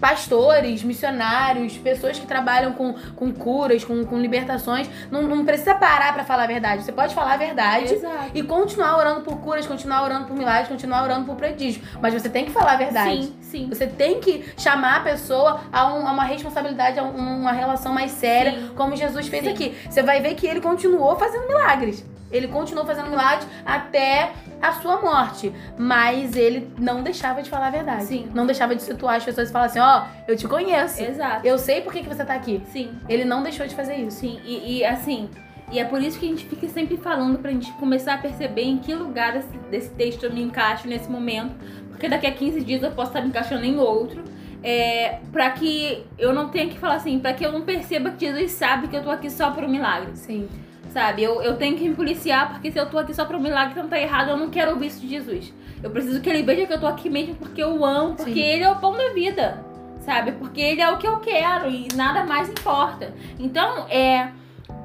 pastores, 0.00 0.82
missionários, 0.82 1.76
pessoas 1.76 2.18
que 2.18 2.26
trabalham 2.26 2.72
com, 2.72 2.94
com 3.14 3.32
curas, 3.32 3.84
com, 3.84 4.04
com 4.04 4.18
libertações. 4.18 4.88
Não, 5.10 5.22
não 5.22 5.44
precisa 5.44 5.74
parar 5.74 6.12
para 6.14 6.24
falar 6.24 6.44
a 6.44 6.46
verdade. 6.46 6.82
Você 6.82 6.92
pode 6.92 7.14
falar 7.14 7.34
a 7.34 7.36
verdade 7.36 7.94
Exato. 7.94 8.30
e 8.34 8.42
continuar 8.42 8.96
orando 8.96 9.20
por 9.20 9.38
curas, 9.38 9.66
continuar 9.66 10.02
orando 10.02 10.26
por 10.26 10.36
milagres, 10.36 10.68
continuar 10.68 11.04
orando 11.04 11.26
por 11.26 11.36
prodígios. 11.36 11.84
Mas 12.00 12.14
você 12.14 12.28
tem 12.28 12.44
que 12.44 12.50
falar 12.50 12.72
a 12.72 12.76
verdade. 12.76 13.24
Sim, 13.24 13.36
sim. 13.42 13.68
Você 13.68 13.86
tem 13.86 14.20
que 14.20 14.44
chamar 14.56 14.96
a 14.96 15.00
pessoa 15.00 15.60
a, 15.70 15.92
um, 15.92 16.06
a 16.06 16.12
uma 16.12 16.24
responsabilidade, 16.24 16.98
a 16.98 17.02
um, 17.02 17.40
uma 17.40 17.52
relação 17.52 17.92
mais 17.92 18.12
séria, 18.12 18.52
sim. 18.52 18.70
como 18.74 18.96
Jesus 18.96 19.28
fez 19.28 19.44
sim. 19.44 19.50
aqui. 19.50 19.76
Você 19.88 20.02
vai 20.02 20.20
ver 20.20 20.34
que 20.34 20.46
ele 20.46 20.60
continuou 20.60 21.16
fazendo 21.16 21.46
milagres. 21.46 22.04
Ele 22.30 22.46
continuou 22.46 22.86
fazendo 22.86 23.10
milagres 23.10 23.46
até 23.66 24.30
a 24.62 24.72
sua 24.72 25.00
morte. 25.00 25.52
Mas 25.76 26.36
ele 26.36 26.72
não 26.78 27.02
deixava 27.02 27.42
de 27.42 27.50
falar 27.50 27.68
a 27.68 27.70
verdade. 27.70 28.04
Sim. 28.04 28.30
Não 28.32 28.46
deixava 28.46 28.74
de 28.74 28.82
situar 28.82 29.16
as 29.16 29.24
pessoas 29.24 29.48
e 29.48 29.52
falar 29.52 29.66
assim: 29.66 29.80
ó, 29.80 29.89
eu 30.26 30.36
te 30.36 30.46
conheço. 30.46 31.02
Exato. 31.02 31.46
Eu 31.46 31.58
sei 31.58 31.80
por 31.80 31.92
que, 31.92 32.02
que 32.02 32.08
você 32.08 32.24
tá 32.24 32.34
aqui. 32.34 32.62
Sim. 32.66 32.90
Ele 33.08 33.24
não 33.24 33.42
deixou 33.42 33.66
de 33.66 33.74
fazer 33.74 33.96
isso. 33.96 34.18
Sim, 34.18 34.40
e, 34.44 34.78
e, 34.78 34.84
assim, 34.84 35.28
e 35.72 35.78
é 35.78 35.84
por 35.84 36.02
isso 36.02 36.18
que 36.18 36.26
a 36.26 36.28
gente 36.28 36.44
fica 36.46 36.68
sempre 36.68 36.96
falando 36.96 37.38
pra 37.38 37.50
gente 37.50 37.72
começar 37.74 38.14
a 38.14 38.18
perceber 38.18 38.62
em 38.62 38.78
que 38.78 38.92
lugar 38.94 39.32
desse, 39.32 39.56
desse 39.70 39.90
texto 39.90 40.24
eu 40.24 40.32
me 40.32 40.42
encaixo 40.42 40.88
nesse 40.88 41.08
momento, 41.08 41.54
porque 41.88 42.08
daqui 42.08 42.26
a 42.26 42.32
15 42.32 42.60
dias 42.62 42.82
eu 42.82 42.90
posso 42.90 43.10
estar 43.10 43.20
me 43.20 43.28
encaixando 43.28 43.64
em 43.64 43.78
outro. 43.78 44.24
É, 44.62 45.20
para 45.32 45.50
que 45.52 46.04
eu 46.18 46.34
não 46.34 46.50
tenha 46.50 46.68
que 46.68 46.78
falar 46.78 46.96
assim, 46.96 47.18
para 47.18 47.32
que 47.32 47.44
eu 47.44 47.50
não 47.50 47.62
perceba 47.62 48.10
que 48.10 48.26
Jesus 48.26 48.52
sabe 48.52 48.88
que 48.88 48.96
eu 48.96 49.02
tô 49.02 49.10
aqui 49.10 49.30
só 49.30 49.50
por 49.52 49.64
um 49.64 49.68
milagre. 49.68 50.10
Sim. 50.14 50.48
Sabe? 50.90 51.22
Eu, 51.22 51.40
eu 51.40 51.56
tenho 51.56 51.76
que 51.78 51.88
me 51.88 51.94
policiar, 51.94 52.50
porque 52.50 52.70
se 52.70 52.78
eu 52.78 52.90
tô 52.90 52.98
aqui 52.98 53.14
só 53.14 53.24
por 53.24 53.36
um 53.36 53.40
milagre, 53.40 53.72
então 53.72 53.88
tá 53.88 53.98
errado, 53.98 54.30
eu 54.30 54.36
não 54.36 54.50
quero 54.50 54.72
ouvir 54.72 54.88
isso 54.88 55.00
de 55.00 55.08
Jesus. 55.08 55.52
Eu 55.82 55.90
preciso 55.90 56.20
que 56.20 56.28
ele 56.28 56.42
veja 56.42 56.66
que 56.66 56.72
eu 56.72 56.80
tô 56.80 56.86
aqui 56.86 57.08
mesmo 57.08 57.36
porque 57.36 57.62
eu 57.62 57.84
amo, 57.84 58.16
porque 58.16 58.34
Sim. 58.34 58.40
ele 58.40 58.64
é 58.64 58.70
o 58.70 58.76
pão 58.76 58.92
da 58.92 59.12
vida. 59.14 59.64
Sabe? 60.00 60.32
Porque 60.32 60.60
ele 60.60 60.80
é 60.80 60.90
o 60.90 60.98
que 60.98 61.06
eu 61.06 61.18
quero 61.18 61.70
e 61.70 61.88
nada 61.94 62.24
mais 62.24 62.48
importa. 62.48 63.14
Então, 63.38 63.86
é. 63.88 64.30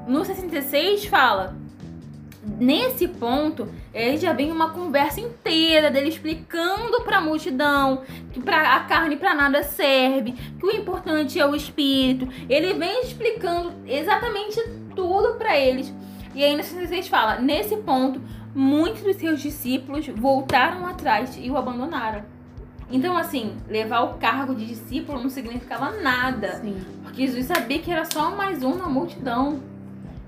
No 0.07 0.23
66 0.23 1.05
fala. 1.05 1.55
Nesse 2.59 3.07
ponto, 3.07 3.67
ele 3.91 4.17
já 4.17 4.31
vem 4.31 4.51
uma 4.51 4.69
conversa 4.69 5.19
inteira 5.19 5.89
dele 5.89 6.09
explicando 6.09 7.01
pra 7.01 7.19
multidão 7.19 8.03
que 8.31 8.39
pra, 8.39 8.75
a 8.75 8.81
carne 8.81 9.15
pra 9.15 9.33
nada 9.33 9.63
serve, 9.63 10.33
que 10.59 10.65
o 10.65 10.71
importante 10.71 11.39
é 11.39 11.45
o 11.45 11.55
espírito. 11.55 12.27
Ele 12.47 12.73
vem 12.73 13.01
explicando 13.01 13.73
exatamente 13.87 14.61
tudo 14.95 15.39
pra 15.39 15.57
eles. 15.57 15.91
E 16.35 16.43
aí 16.43 16.55
no 16.55 16.63
66 16.63 17.07
fala, 17.07 17.39
nesse 17.39 17.77
ponto, 17.77 18.21
muitos 18.53 19.01
dos 19.01 19.15
seus 19.15 19.41
discípulos 19.41 20.07
voltaram 20.07 20.85
atrás 20.85 21.35
e 21.41 21.49
o 21.49 21.57
abandonaram. 21.57 22.34
Então, 22.89 23.17
assim, 23.17 23.57
levar 23.67 24.01
o 24.01 24.13
cargo 24.15 24.53
de 24.53 24.65
discípulo 24.65 25.21
não 25.21 25.29
significava 25.29 25.91
nada. 26.01 26.55
Sim. 26.57 26.77
Porque 27.03 27.25
Jesus 27.25 27.45
sabia 27.45 27.79
que 27.79 27.91
era 27.91 28.05
só 28.05 28.35
mais 28.35 28.63
um 28.63 28.75
na 28.75 28.87
multidão. 28.87 29.59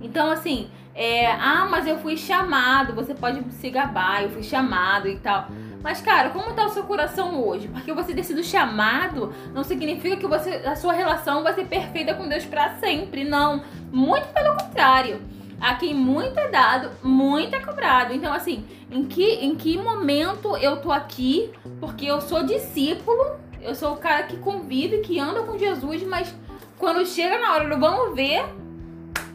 Então, 0.02 0.32
assim, 0.32 0.70
é, 0.96 1.32
ah, 1.32 1.68
mas 1.70 1.86
eu 1.86 2.00
fui 2.00 2.18
chamado, 2.18 2.94
você 2.94 3.14
pode 3.14 3.44
se 3.54 3.70
gabar, 3.70 4.24
eu 4.24 4.30
fui 4.30 4.44
chamado 4.44 5.08
e 5.08 5.18
tal. 5.18 5.48
Mas, 5.84 6.02
cara, 6.02 6.32
como 6.32 6.54
tá 6.54 6.66
o 6.66 6.70
seu 6.70 6.84
coração 6.84 7.40
hoje? 7.42 7.68
Porque 7.68 7.94
você 7.94 8.14
ter 8.14 8.24
sido 8.24 8.44
chamado 8.44 9.34
não 9.54 9.64
significa 9.64 10.18
que 10.18 10.28
você, 10.28 10.56
a 10.66 10.76
sua 10.76 10.94
relação 10.94 11.44
vai 11.44 11.54
ser 11.54 11.66
perfeita 11.66 12.14
com 12.16 12.28
Deus 12.28 12.46
pra 12.46 12.76
sempre. 12.76 13.24
Não. 13.24 13.62
Muito 13.92 14.28
pelo 14.34 14.58
contrário. 14.58 15.22
A 15.60 15.76
quem 15.76 15.94
muito 15.94 16.40
é 16.40 16.50
dado, 16.50 16.92
muito 17.04 17.56
é 17.56 17.60
cobrado. 17.60 18.14
Então, 18.14 18.34
assim, 18.34 18.66
em 18.92 19.06
que, 19.06 19.24
em 19.24 19.56
que 19.56 19.78
momento 19.78 20.56
eu 20.58 20.78
tô 20.78 20.92
aqui? 20.92 21.52
Porque 21.80 22.06
eu 22.06 22.22
sou 22.22 22.44
discípulo, 22.44 23.38
eu 23.62 23.74
sou 23.74 23.94
o 23.94 23.98
cara 23.98 24.24
que 24.24 24.38
convive, 24.38 25.00
que 25.00 25.20
anda 25.20 25.42
com 25.44 25.58
Jesus, 25.58 26.04
mas 26.04 26.34
quando 26.78 27.06
chega 27.06 27.40
na 27.40 27.54
hora 27.54 27.68
do 27.68 27.80
vamos 27.80 28.16
ver, 28.16 28.46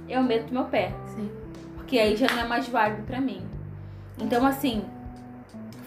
eu 0.08 0.22
meto 0.22 0.52
meu 0.52 0.64
pé. 0.64 0.94
Sim. 1.14 1.30
Porque 1.76 1.98
aí 1.98 2.16
já 2.16 2.26
não 2.28 2.40
é 2.40 2.46
mais 2.46 2.68
válido 2.68 3.02
pra 3.02 3.20
mim. 3.20 3.42
Então, 4.18 4.46
assim, 4.46 4.84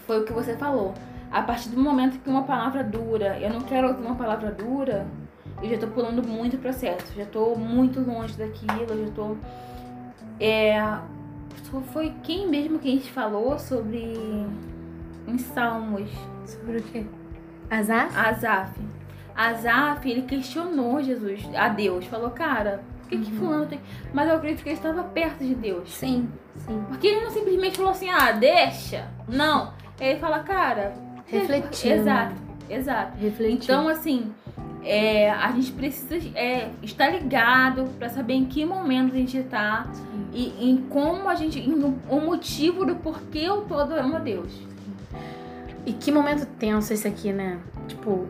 foi 0.06 0.20
o 0.20 0.24
que 0.24 0.32
você 0.32 0.56
falou. 0.56 0.94
A 1.30 1.42
partir 1.42 1.70
do 1.70 1.80
momento 1.80 2.18
que 2.18 2.30
uma 2.30 2.44
palavra 2.44 2.84
dura, 2.84 3.38
eu 3.40 3.50
não 3.50 3.60
quero 3.60 3.88
ouvir 3.88 4.00
uma 4.00 4.14
palavra 4.14 4.50
dura, 4.50 5.06
eu 5.62 5.68
já 5.68 5.78
tô 5.78 5.86
pulando 5.88 6.26
muito 6.26 6.58
processo. 6.58 7.12
Já 7.16 7.24
tô 7.24 7.54
muito 7.56 8.00
longe 8.00 8.36
daquilo, 8.36 8.86
eu 8.90 9.06
já 9.06 9.12
tô. 9.12 9.36
É. 10.40 10.98
Foi 11.92 12.14
quem 12.22 12.48
mesmo 12.48 12.78
que 12.78 12.88
a 12.88 12.92
gente 12.92 13.10
falou 13.10 13.58
sobre. 13.58 14.14
Em 15.26 15.38
Salmos. 15.38 16.10
Sobre 16.46 16.78
o 16.78 16.82
quê? 16.82 17.04
Azar? 17.70 18.08
Azaf. 18.16 18.80
Azaf, 19.34 20.08
ele 20.08 20.22
questionou 20.22 21.02
Jesus, 21.02 21.42
a 21.54 21.68
Deus. 21.68 22.06
Falou, 22.06 22.30
cara, 22.30 22.82
por 23.00 23.08
que, 23.10 23.18
que 23.18 23.32
fulano 23.32 23.66
tem. 23.66 23.80
Mas 24.14 24.28
eu 24.28 24.36
acredito 24.36 24.62
que 24.62 24.70
ele 24.70 24.76
estava 24.76 25.02
perto 25.04 25.44
de 25.44 25.54
Deus. 25.54 25.92
Sim, 25.92 26.28
sim. 26.56 26.84
Porque 26.88 27.06
ele 27.08 27.24
não 27.24 27.30
simplesmente 27.30 27.76
falou 27.76 27.92
assim, 27.92 28.08
ah, 28.08 28.32
deixa. 28.32 29.08
Não. 29.28 29.74
Ele 30.00 30.18
fala, 30.18 30.40
cara. 30.40 30.94
Refletiu. 31.26 31.92
Exato, 31.92 32.34
exato. 32.70 33.18
Refletir. 33.18 33.64
Então, 33.64 33.88
assim, 33.88 34.32
é, 34.84 35.30
a 35.30 35.50
gente 35.52 35.72
precisa 35.72 36.16
é, 36.34 36.70
estar 36.82 37.08
ligado 37.10 37.90
pra 37.98 38.08
saber 38.08 38.34
em 38.34 38.44
que 38.46 38.64
momento 38.64 39.12
a 39.12 39.18
gente 39.18 39.42
tá 39.42 39.86
Sim. 39.92 40.15
E 40.36 40.70
em 40.70 40.76
como 40.76 41.30
a 41.30 41.34
gente. 41.34 41.58
Em, 41.58 41.72
o 42.10 42.20
motivo 42.20 42.84
do 42.84 42.94
porquê 42.96 43.38
eu 43.38 43.62
tô 43.62 43.78
adorando 43.78 44.16
a 44.16 44.18
Deus. 44.18 44.52
E 45.86 45.94
que 45.94 46.12
momento 46.12 46.46
tenso 46.58 46.92
esse 46.92 47.08
aqui, 47.08 47.32
né? 47.32 47.58
Tipo, 47.88 48.26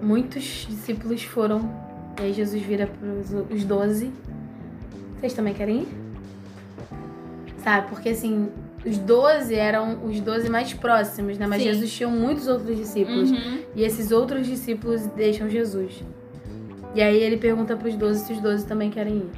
muitos 0.00 0.66
discípulos 0.66 1.22
foram. 1.22 1.70
E 2.18 2.22
aí 2.22 2.32
Jesus 2.32 2.62
vira 2.62 2.86
pros 2.86 3.30
os 3.50 3.64
doze. 3.64 4.10
Vocês 5.18 5.34
também 5.34 5.52
querem 5.52 5.82
ir? 5.82 5.88
Sabe? 7.62 7.88
Porque 7.88 8.08
assim, 8.08 8.48
os 8.86 8.96
doze 8.96 9.54
eram 9.54 10.02
os 10.06 10.18
doze 10.18 10.48
mais 10.48 10.72
próximos, 10.72 11.36
né? 11.36 11.46
Mas 11.46 11.62
Sim. 11.62 11.68
Jesus 11.68 11.92
tinha 11.92 12.08
muitos 12.08 12.48
outros 12.48 12.74
discípulos. 12.74 13.30
Uhum. 13.30 13.58
E 13.76 13.82
esses 13.82 14.12
outros 14.12 14.46
discípulos 14.46 15.02
deixam 15.08 15.50
Jesus. 15.50 16.02
E 16.94 17.02
aí 17.02 17.18
ele 17.18 17.36
pergunta 17.36 17.76
pros 17.76 17.94
doze 17.96 18.24
se 18.24 18.32
os 18.32 18.40
doze 18.40 18.66
também 18.66 18.90
querem 18.90 19.18
ir. 19.18 19.30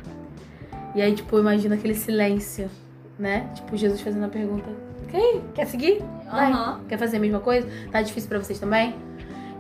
E 0.95 1.01
aí, 1.03 1.15
tipo, 1.15 1.39
imagina 1.39 1.75
aquele 1.75 1.95
silêncio, 1.95 2.71
né? 3.19 3.49
Tipo, 3.55 3.77
Jesus 3.77 4.01
fazendo 4.01 4.25
a 4.25 4.29
pergunta: 4.29 4.69
ir? 5.13 5.41
Quer 5.55 5.67
seguir? 5.67 6.03
Vai. 6.31 6.53
Aham. 6.53 6.81
Quer 6.89 6.99
fazer 6.99 7.17
a 7.17 7.21
mesma 7.21 7.41
coisa? 7.41 7.69
Tá 7.91 8.03
difícil 8.03 8.29
pra 8.29 8.39
vocês 8.39 8.59
também? 8.59 8.95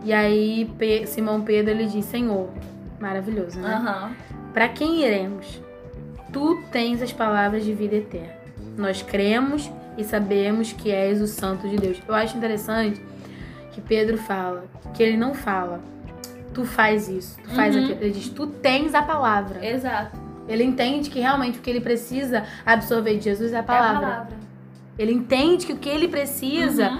E 0.04 0.12
aí, 0.12 0.68
Simão 1.06 1.40
Pedro 1.42 1.70
ele 1.70 1.86
diz: 1.86 2.04
Senhor, 2.06 2.48
maravilhoso, 3.00 3.58
né? 3.60 3.74
Aham. 3.74 4.12
Pra 4.52 4.68
quem 4.68 5.04
iremos? 5.04 5.60
Tu 6.32 6.62
tens 6.70 7.00
as 7.02 7.12
palavras 7.12 7.64
de 7.64 7.72
vida 7.74 7.96
eterna. 7.96 8.32
Nós 8.76 9.02
cremos 9.02 9.70
e 9.98 10.04
sabemos 10.04 10.72
que 10.72 10.90
és 10.90 11.20
o 11.20 11.26
Santo 11.26 11.68
de 11.68 11.76
Deus. 11.76 12.00
Eu 12.08 12.14
acho 12.14 12.36
interessante 12.36 13.00
que 13.72 13.80
Pedro 13.80 14.16
fala, 14.16 14.64
que 14.94 15.02
ele 15.02 15.16
não 15.16 15.34
fala, 15.34 15.80
tu 16.54 16.64
faz 16.64 17.08
isso, 17.08 17.38
tu 17.42 17.50
faz 17.50 17.74
Uhum. 17.76 17.84
aquilo. 17.84 17.98
Ele 18.02 18.12
diz, 18.12 18.28
tu 18.30 18.46
tens 18.46 18.94
a 18.94 19.02
palavra. 19.02 19.64
Exato. 19.66 20.18
Ele 20.48 20.64
entende 20.64 21.08
que 21.10 21.20
realmente 21.20 21.58
o 21.58 21.62
que 21.62 21.70
ele 21.70 21.80
precisa 21.80 22.44
absorver 22.66 23.16
de 23.18 23.24
Jesus 23.24 23.52
é 23.52 23.56
a 23.56 23.58
É 23.58 23.60
a 23.60 23.64
palavra. 23.64 24.00
palavra. 24.00 24.36
Ele 24.98 25.12
entende 25.12 25.64
que 25.66 25.72
o 25.72 25.76
que 25.76 25.88
ele 25.88 26.08
precisa 26.08 26.90
Uhum. 26.90 26.98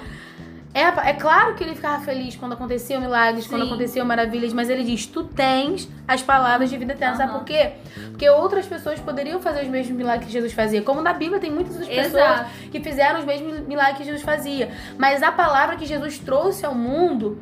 é, 0.73 0.81
é 1.11 1.13
claro 1.13 1.55
que 1.55 1.63
ele 1.63 1.75
ficava 1.75 2.03
feliz 2.03 2.35
quando 2.37 2.53
aconteciam 2.53 3.01
milagres, 3.01 3.47
quando 3.47 3.63
Sim. 3.63 3.69
aconteciam 3.69 4.07
maravilhas, 4.07 4.53
mas 4.53 4.71
ele 4.71 4.83
diz: 4.85 5.05
Tu 5.07 5.25
tens 5.25 5.89
as 6.09 6.23
palavras 6.23 6.71
de 6.71 6.79
vida 6.79 6.93
eterna. 6.95 7.17
Sabe 7.17 7.31
Aham. 7.31 7.39
por 7.41 7.45
quê? 7.47 7.73
Porque 8.11 8.29
outras 8.31 8.65
pessoas 8.67 8.99
poderiam 9.01 9.41
fazer 9.41 9.63
os 9.63 9.69
mesmos 9.69 9.95
milagres 9.97 10.27
que 10.27 10.33
Jesus 10.33 10.53
fazia. 10.53 10.81
Como 10.83 11.03
na 11.03 11.13
Bíblia 11.13 11.39
tem 11.41 11.51
muitas 11.51 11.77
outras 11.77 11.95
pessoas 11.95 12.47
que 12.71 12.81
fizeram 12.81 13.19
os 13.21 13.27
mesmos 13.27 13.61
milagres 13.67 13.99
que 13.99 14.05
Jesus 14.05 14.23
fazia. 14.23 14.71
Mas 14.97 15.23
a 15.23 15.31
palavra 15.33 15.77
que 15.77 15.85
Jesus 15.85 16.19
trouxe 16.19 16.65
ao 16.65 16.75
mundo 16.75 17.39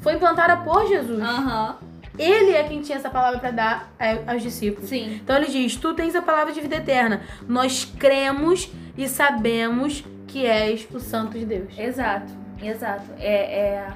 foi 0.00 0.14
implantada 0.14 0.56
por 0.58 0.86
Jesus. 0.86 1.22
Aham. 1.22 1.76
Ele 2.18 2.50
é 2.52 2.64
quem 2.64 2.80
tinha 2.82 2.98
essa 2.98 3.08
palavra 3.10 3.38
para 3.38 3.50
dar 3.50 3.92
a- 3.98 4.32
aos 4.32 4.42
discípulos. 4.42 4.88
Sim. 4.88 5.20
Então 5.22 5.36
ele 5.36 5.46
diz: 5.46 5.76
Tu 5.76 5.94
tens 5.94 6.14
a 6.14 6.22
palavra 6.22 6.52
de 6.52 6.60
vida 6.60 6.76
eterna. 6.76 7.22
Nós 7.46 7.84
cremos 7.84 8.70
e 8.96 9.08
sabemos 9.08 10.04
que 10.26 10.44
és 10.44 10.86
o 10.92 10.98
Santo 11.00 11.38
de 11.38 11.44
Deus. 11.46 11.78
Exato, 11.78 12.32
exato. 12.62 13.04
É, 13.18 13.32
é, 13.34 13.86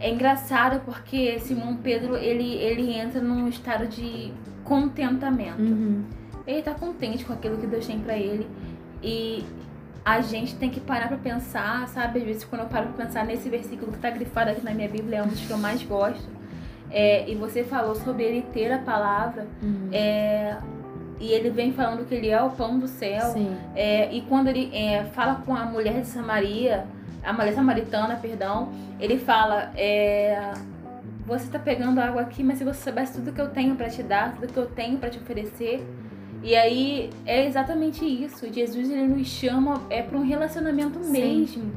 é 0.00 0.10
engraçado 0.10 0.80
porque 0.84 1.38
Simão 1.40 1.76
Pedro 1.76 2.16
ele, 2.16 2.54
ele 2.56 2.92
entra 2.94 3.20
num 3.20 3.48
estado 3.48 3.86
de 3.86 4.32
contentamento. 4.64 5.60
Uhum. 5.62 6.02
Ele 6.46 6.62
tá 6.62 6.74
contente 6.74 7.24
com 7.24 7.32
aquilo 7.32 7.56
que 7.58 7.66
Deus 7.66 7.86
tem 7.86 7.98
pra 8.00 8.16
ele. 8.16 8.46
E 9.02 9.44
a 10.04 10.20
gente 10.20 10.56
tem 10.56 10.68
que 10.68 10.80
parar 10.80 11.08
pra 11.08 11.16
pensar, 11.16 11.86
sabe? 11.88 12.18
Às 12.20 12.24
vezes 12.24 12.44
quando 12.44 12.62
eu 12.62 12.68
paro 12.68 12.88
pra 12.88 13.04
pensar 13.04 13.24
nesse 13.24 13.48
versículo 13.48 13.92
que 13.92 13.98
tá 13.98 14.10
grifado 14.10 14.50
aqui 14.50 14.62
na 14.64 14.72
minha 14.72 14.88
Bíblia, 14.88 15.18
é 15.18 15.22
um 15.22 15.28
dos 15.28 15.40
que 15.40 15.50
eu 15.50 15.58
mais 15.58 15.82
gosto. 15.82 16.24
É, 16.94 17.28
e 17.28 17.34
você 17.34 17.64
falou 17.64 17.96
sobre 17.96 18.22
ele 18.22 18.42
ter 18.52 18.70
a 18.70 18.78
palavra. 18.78 19.48
Uhum. 19.60 19.88
é, 19.92 20.56
e 21.20 21.32
ele 21.32 21.50
vem 21.50 21.72
falando 21.72 22.06
que 22.06 22.14
ele 22.14 22.28
é 22.28 22.40
o 22.40 22.50
pão 22.50 22.78
do 22.78 22.86
céu. 22.86 23.32
Sim. 23.32 23.56
É, 23.74 24.12
e 24.14 24.20
quando 24.22 24.48
ele 24.48 24.70
é, 24.72 25.04
fala 25.12 25.36
com 25.44 25.54
a 25.54 25.64
mulher 25.64 26.00
de 26.00 26.06
Samaria, 26.06 26.86
a 27.24 27.32
mulher 27.32 27.54
samaritana, 27.54 28.16
perdão, 28.16 28.68
ele 29.00 29.18
fala: 29.18 29.72
é, 29.76 30.52
Você 31.26 31.48
tá 31.48 31.58
pegando 31.58 32.00
água 32.00 32.22
aqui, 32.22 32.42
mas 32.42 32.58
se 32.58 32.64
você 32.64 32.82
soubesse 32.82 33.14
tudo 33.14 33.32
que 33.32 33.40
eu 33.40 33.48
tenho 33.48 33.74
pra 33.74 33.88
te 33.88 34.02
dar, 34.02 34.34
tudo 34.34 34.52
que 34.52 34.56
eu 34.56 34.66
tenho 34.66 34.98
pra 34.98 35.08
te 35.08 35.18
oferecer. 35.18 35.84
E 36.42 36.54
aí 36.54 37.10
é 37.24 37.46
exatamente 37.46 38.04
isso. 38.04 38.52
Jesus 38.52 38.90
ele 38.90 39.08
nos 39.08 39.26
chama 39.26 39.80
é 39.88 40.02
para 40.02 40.18
um 40.18 40.26
relacionamento 40.26 41.02
Sim. 41.02 41.12
mesmo. 41.12 41.72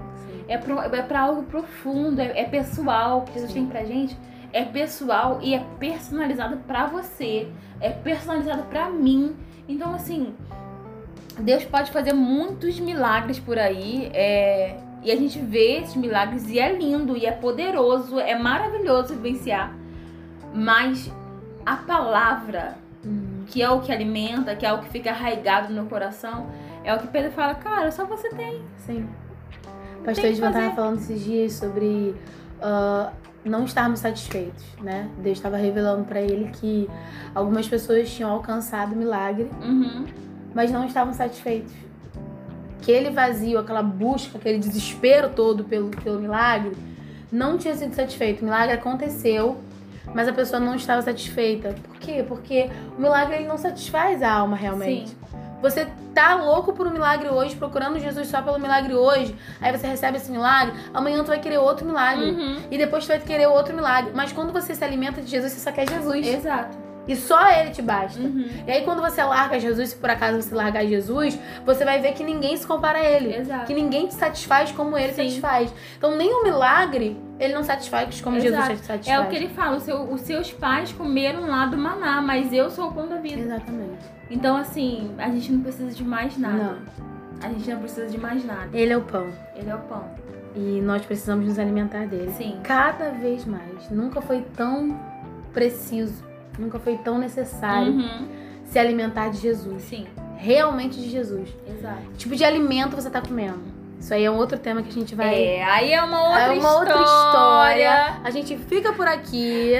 É 0.47 0.57
pra, 0.57 0.85
é 0.85 1.17
algo 1.17 1.43
profundo, 1.43 2.19
é, 2.19 2.41
é 2.41 2.43
pessoal. 2.43 3.21
Que 3.21 3.33
Jesus 3.33 3.51
Sim. 3.53 3.61
tem 3.61 3.67
pra 3.67 3.85
gente 3.85 4.17
é 4.53 4.63
pessoal 4.63 5.39
e 5.41 5.53
é 5.53 5.63
personalizado 5.79 6.57
pra 6.67 6.85
você. 6.87 7.47
É 7.79 7.89
personalizado 7.89 8.63
pra 8.63 8.89
mim. 8.89 9.35
Então, 9.67 9.93
assim, 9.93 10.33
Deus 11.39 11.63
pode 11.65 11.91
fazer 11.91 12.13
muitos 12.13 12.79
milagres 12.79 13.39
por 13.39 13.57
aí. 13.59 14.09
É, 14.13 14.77
e 15.03 15.11
a 15.11 15.15
gente 15.15 15.37
vê 15.39 15.79
esses 15.79 15.95
milagres 15.95 16.49
e 16.49 16.59
é 16.59 16.71
lindo, 16.71 17.15
e 17.15 17.25
é 17.25 17.31
poderoso, 17.31 18.19
é 18.19 18.37
maravilhoso 18.37 19.13
vivenciar. 19.15 19.73
Mas 20.53 21.11
a 21.65 21.75
palavra, 21.77 22.77
Hum. 23.05 23.43
que 23.45 23.61
é 23.61 23.69
o 23.69 23.79
que 23.79 23.91
alimenta, 23.91 24.55
que 24.55 24.65
é 24.65 24.73
o 24.73 24.79
que 24.79 24.89
fica 24.89 25.11
arraigado 25.11 25.71
no 25.71 25.85
coração, 25.85 26.47
é 26.83 26.93
o 26.93 26.99
que 26.99 27.07
Pedro 27.07 27.31
fala, 27.31 27.53
cara, 27.55 27.91
só 27.91 28.05
você 28.05 28.29
tem. 28.29 28.61
Sim. 28.77 29.07
Pastor 30.03 30.25
Edvan 30.25 30.47
estava 30.47 30.53
fazer. 30.65 30.75
falando 30.75 30.97
esses 30.97 31.23
dias 31.23 31.53
sobre 31.53 32.15
ah, 32.61 33.11
não 33.49 33.65
estarmos 33.65 33.99
satisfeitos, 33.99 34.63
né? 34.81 35.09
Deus 35.19 35.37
estava 35.37 35.57
revelando 35.57 36.03
para 36.05 36.21
ele 36.21 36.49
que 36.53 36.89
algumas 37.33 37.67
pessoas 37.67 38.09
tinham 38.09 38.31
alcançado 38.31 38.93
o 38.93 38.95
milagre, 38.95 39.49
Uhum. 39.61 40.05
mas 40.53 40.71
não 40.71 40.85
estavam 40.85 41.13
satisfeitos. 41.13 41.73
Aquele 42.81 43.09
vazio, 43.09 43.59
aquela 43.59 43.81
busca, 43.83 44.37
aquele 44.37 44.59
desespero 44.59 45.29
todo 45.29 45.63
pelo, 45.63 45.89
pelo 45.89 46.19
milagre, 46.19 46.71
não 47.31 47.57
tinha 47.57 47.75
sido 47.75 47.93
satisfeito. 47.93 48.41
O 48.41 48.45
milagre 48.45 48.73
aconteceu, 48.73 49.57
mas 50.13 50.27
a 50.27 50.33
pessoa 50.33 50.59
não 50.59 50.75
estava 50.75 51.01
satisfeita. 51.01 51.75
Por 51.83 51.97
quê? 51.97 52.23
Porque 52.25 52.69
o 52.97 53.01
milagre 53.01 53.35
ele 53.37 53.47
não 53.47 53.57
satisfaz 53.57 54.23
a 54.23 54.31
alma 54.31 54.55
realmente. 54.55 55.09
Sim. 55.09 55.15
Você 55.61 55.87
tá 56.17 56.33
louco 56.35 56.73
por 56.73 56.87
um 56.87 56.89
milagre 56.91 57.29
hoje, 57.29 57.55
procurando 57.55 57.99
Jesus 57.99 58.27
só 58.27 58.41
pelo 58.41 58.57
milagre 58.59 58.95
hoje, 58.95 59.35
aí 59.61 59.71
você 59.75 59.85
recebe 59.85 60.17
esse 60.17 60.31
milagre, 60.31 60.73
amanhã 60.93 61.23
tu 61.23 61.27
vai 61.27 61.39
querer 61.39 61.59
outro 61.59 61.85
milagre. 61.85 62.31
Uhum. 62.31 62.57
E 62.71 62.77
depois 62.77 63.05
tu 63.05 63.09
vai 63.09 63.19
querer 63.19 63.45
outro 63.47 63.75
milagre. 63.75 64.11
Mas 64.15 64.31
quando 64.31 64.51
você 64.51 64.73
se 64.73 64.83
alimenta 64.83 65.21
de 65.21 65.29
Jesus, 65.29 65.51
você 65.53 65.59
só 65.59 65.71
quer 65.71 65.87
Jesus. 65.87 66.25
Exato. 66.25 66.75
E 67.07 67.15
só 67.15 67.49
ele 67.51 67.69
te 67.69 67.81
basta. 67.81 68.19
Uhum. 68.19 68.45
E 68.67 68.71
aí 68.71 68.81
quando 68.83 68.99
você 69.01 69.23
larga 69.23 69.57
Jesus, 69.59 69.89
se 69.91 69.95
por 69.95 70.09
acaso 70.09 70.41
você 70.41 70.53
largar 70.53 70.85
Jesus, 70.85 71.39
você 71.65 71.85
vai 71.85 72.01
ver 72.01 72.11
que 72.13 72.23
ninguém 72.23 72.57
se 72.57 72.67
compara 72.67 72.97
a 72.99 73.03
ele. 73.03 73.33
Exato. 73.33 73.65
Que 73.65 73.73
ninguém 73.73 74.07
te 74.07 74.13
satisfaz 74.15 74.71
como 74.73 74.97
ele 74.97 75.13
Sim. 75.13 75.23
satisfaz. 75.23 75.73
Então 75.97 76.17
nem 76.17 76.33
o 76.33 76.43
milagre, 76.43 77.15
ele 77.39 77.53
não 77.53 77.63
satisfaz 77.63 78.19
como 78.19 78.35
Exato. 78.37 78.51
Jesus 78.63 78.81
te 78.81 78.85
satisfaz. 78.87 79.19
É 79.21 79.23
o 79.23 79.29
que 79.29 79.35
ele 79.37 79.47
fala, 79.47 79.77
o 79.77 79.79
seu- 79.79 80.01
os 80.11 80.19
seus 80.21 80.51
pais 80.51 80.91
comeram 80.91 81.47
lá 81.47 81.65
do 81.67 81.77
maná, 81.77 82.21
mas 82.21 82.51
eu 82.51 82.69
sou 82.69 82.87
o 82.89 82.91
pão 82.91 83.07
da 83.07 83.15
vida. 83.17 83.39
Exatamente. 83.39 83.86
Então, 84.29 84.57
assim, 84.57 85.11
a 85.17 85.29
gente 85.29 85.51
não 85.51 85.61
precisa 85.61 85.91
de 85.91 86.03
mais 86.03 86.37
nada. 86.37 86.57
Não. 86.57 86.77
A 87.41 87.49
gente 87.53 87.69
não 87.69 87.79
precisa 87.79 88.07
de 88.07 88.17
mais 88.17 88.43
nada. 88.43 88.69
Ele 88.73 88.91
é 88.91 88.97
o 88.97 89.01
pão. 89.03 89.27
Ele 89.55 89.69
é 89.69 89.75
o 89.75 89.79
pão. 89.79 90.03
E 90.55 90.81
nós 90.81 91.05
precisamos 91.05 91.45
nos 91.45 91.59
alimentar 91.59 92.07
dele. 92.07 92.31
Sim. 92.31 92.59
Cada 92.63 93.11
vez 93.11 93.45
mais. 93.45 93.89
Nunca 93.91 94.19
foi 94.21 94.41
tão 94.55 94.99
preciso, 95.53 96.23
nunca 96.57 96.79
foi 96.79 96.97
tão 96.97 97.17
necessário 97.17 97.93
Uhum. 97.93 98.27
se 98.65 98.77
alimentar 98.79 99.29
de 99.29 99.37
Jesus. 99.37 99.83
Sim, 99.83 100.05
Realmente 100.35 100.99
de 100.99 101.09
Jesus. 101.09 101.49
exato. 101.67 102.01
Que 102.11 102.17
tipo 102.17 102.35
de 102.35 102.43
alimento 102.43 102.95
você 102.95 103.09
tá 103.09 103.21
comendo? 103.21 103.59
Isso 103.99 104.13
aí 104.13 104.23
é 104.23 104.31
um 104.31 104.37
outro 104.37 104.57
tema 104.57 104.81
que 104.83 104.89
a 104.89 104.93
gente 104.93 105.15
vai. 105.15 105.43
É, 105.43 105.63
aí 105.63 105.91
é 105.91 106.03
uma 106.03 106.23
outra 106.23 106.41
É 106.41 106.49
uma 106.51 106.73
outra 106.73 106.95
história. 106.95 108.21
A 108.23 108.29
gente 108.29 108.57
fica 108.57 108.93
por 108.93 109.07
aqui. 109.07 109.73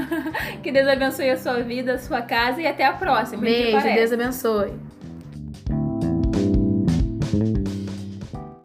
Que 0.62 0.72
Deus 0.72 0.88
abençoe 0.88 1.30
a 1.30 1.36
sua 1.36 1.62
vida, 1.62 1.94
a 1.94 1.98
sua 1.98 2.22
casa 2.22 2.60
e 2.60 2.66
até 2.66 2.84
a 2.84 2.92
próxima. 2.92 3.42
Beijo. 3.42 3.82
Deus 3.82 4.12
abençoe. 4.12 4.72